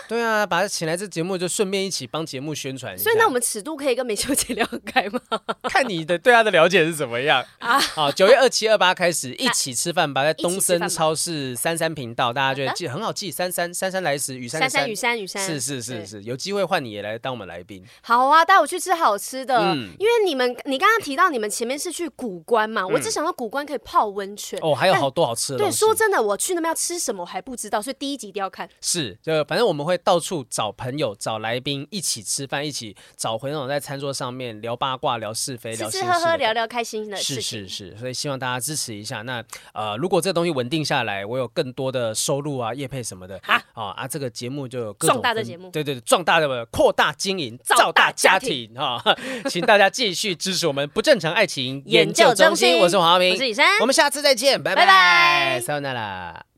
[0.08, 3.04] 对啊，把他请来这节目，就顺便一起帮节目宣传一下。
[3.04, 5.20] 所以，那我们尺度可以跟美秀姐聊开吗？
[5.62, 7.80] 看你的对他的了解是怎么样 啊？
[7.80, 17.82] 好，九月二七二八开始一起吃饭吧，在东森超市三三频道，大家觉得记很好记，三三三三来时雨山三雨山雨山，是是是是，有机会换你也来当我们来宾。
[18.02, 19.58] 好啊，带我去吃好吃的。
[19.58, 25.58] 嗯，因为你们你刚刚提到你们前面是去古关嘛，我只想到古关可以泡温泉哦，还有好多好吃的。
[25.60, 28.68] 对，说真的，我去那边要吃什么我还不知道，所以第一集一定要看。
[28.90, 37.60] 是，就反正我们会到处找朋友、找来宾一起吃饭，一起找回那种在餐桌上面聊八卦、聊是非、聊吃吃喝喝、聊聊开心的事情。
[37.60, 39.22] 是是是，所以希望大家支持一下。
[39.22, 49.18] 那呃，如果这个东西稳定下来，我有更多的收入啊，业配什么的啊，哦啊，这个节目就有更壮大的节目，对对对，壮大的扩大经营，造大家庭哈、哦，
[49.48, 52.78] 请大家继续支持我们不正常爱情研究中心。
[52.78, 56.49] 我是黄浩明，我是李珊，我们下次再见，拜拜，拜拜，撒由那拉。